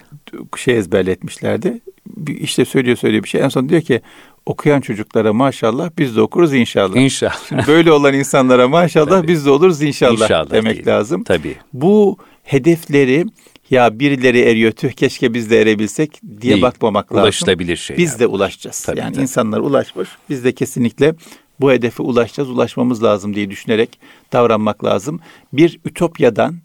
şey 0.57 0.79
ezberletmişlerdi. 0.79 1.81
Bir, 2.07 2.41
işte 2.41 2.65
söylüyor 2.65 2.97
söylüyor 2.97 3.25
bir 3.25 3.29
şey 3.29 3.41
en 3.41 3.49
son 3.49 3.69
diyor 3.69 3.83
ki 3.83 4.01
okuyan 4.47 4.81
çocuklara 4.81 5.33
maşallah 5.33 5.91
biz 5.99 6.17
de 6.17 6.21
okuruz 6.21 6.55
inşallah. 6.55 6.97
İnşallah. 6.97 7.49
Şimdi 7.49 7.67
böyle 7.67 7.93
olan 7.93 8.15
insanlara 8.15 8.69
maşallah 8.69 9.27
biz 9.27 9.47
de 9.47 9.51
oluruz 9.51 9.83
inşallah, 9.83 10.23
inşallah 10.23 10.51
demek 10.51 10.75
değil. 10.75 10.87
lazım. 10.87 11.25
Tabii. 11.25 11.57
Bu 11.73 12.19
hedefleri 12.43 13.27
ya 13.71 13.99
birileri 13.99 14.41
eriyor 14.41 14.73
tüh 14.73 14.93
keşke 14.93 15.35
biz 15.35 15.51
de 15.51 15.61
erebilsek 15.63 16.21
diye 16.41 16.53
Değil. 16.53 16.63
bakmamak 16.63 17.13
lazım. 17.13 17.25
Ulaşılabilir 17.25 17.77
şeyler. 17.77 18.05
Biz 18.05 18.21
de 18.21 18.27
ulaşacağız. 18.27 18.83
Tabii, 18.83 18.99
yani 18.99 19.13
tabii. 19.13 19.23
insanlar 19.23 19.61
ulaşmış. 19.61 20.09
Biz 20.31 20.45
de 20.45 20.53
kesinlikle 20.53 21.15
bu 21.61 21.73
hedefe 21.73 22.03
ulaşacağız, 22.03 22.51
ulaşmamız 22.51 23.03
lazım 23.03 23.35
diye 23.35 23.51
düşünerek 23.51 23.99
davranmak 24.33 24.85
lazım. 24.85 25.21
Bir 25.53 25.81
ütopyadan 25.85 26.57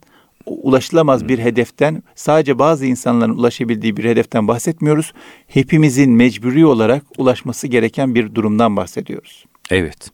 ulaşılamaz 0.45 1.27
bir 1.27 1.39
hedeften 1.39 2.03
sadece 2.15 2.59
bazı 2.59 2.85
insanların 2.85 3.37
ulaşabildiği 3.37 3.97
bir 3.97 4.03
hedeften 4.03 4.47
bahsetmiyoruz. 4.47 5.13
Hepimizin 5.47 6.11
mecburi 6.11 6.65
olarak 6.65 7.03
ulaşması 7.17 7.67
gereken 7.67 8.15
bir 8.15 8.35
durumdan 8.35 8.77
bahsediyoruz. 8.77 9.45
Evet 9.69 10.11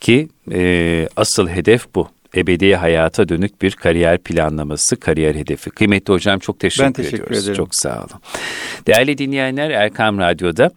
ki 0.00 0.28
e, 0.52 1.08
asıl 1.16 1.48
hedef 1.48 1.94
bu 1.94 2.08
ebedi 2.36 2.74
hayata 2.74 3.28
dönük 3.28 3.62
bir 3.62 3.72
kariyer 3.72 4.18
planlaması, 4.18 4.96
kariyer 4.96 5.34
hedefi. 5.34 5.70
Kıymetli 5.70 6.14
hocam 6.14 6.38
çok 6.38 6.60
teşekkür, 6.60 6.84
ben 6.84 6.92
teşekkür 6.92 7.16
ediyoruz. 7.18 7.44
Ederim. 7.44 7.56
Çok 7.56 7.74
sağ 7.74 7.98
olun. 7.98 8.20
Değerli 8.86 9.18
dinleyenler 9.18 9.70
Erkam 9.70 10.18
Radyo'da 10.18 10.70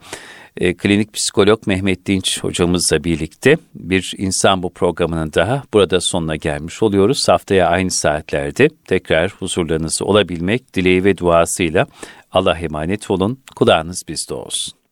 e, 0.58 0.74
klinik 0.74 1.14
psikolog 1.14 1.68
Mehmet 1.68 2.06
Dinç 2.06 2.44
hocamızla 2.44 3.04
birlikte 3.04 3.58
bir 3.76 4.14
insan 4.18 4.64
bu 4.64 4.74
programının 4.74 5.32
daha 5.34 5.64
burada 5.74 6.02
sonuna 6.02 6.36
gelmiş 6.36 6.84
oluyoruz. 6.84 7.28
Haftaya 7.28 7.68
aynı 7.68 7.92
saatlerde 7.92 8.70
tekrar 8.88 9.32
huzurlarınızda 9.32 10.06
olabilmek 10.06 10.74
dileği 10.74 11.04
ve 11.04 11.18
duasıyla 11.18 11.88
Allah 12.32 12.58
emanet 12.58 13.12
olun. 13.12 13.40
Kulağınız 13.56 14.04
bizde 14.08 14.34
olsun. 14.34 14.83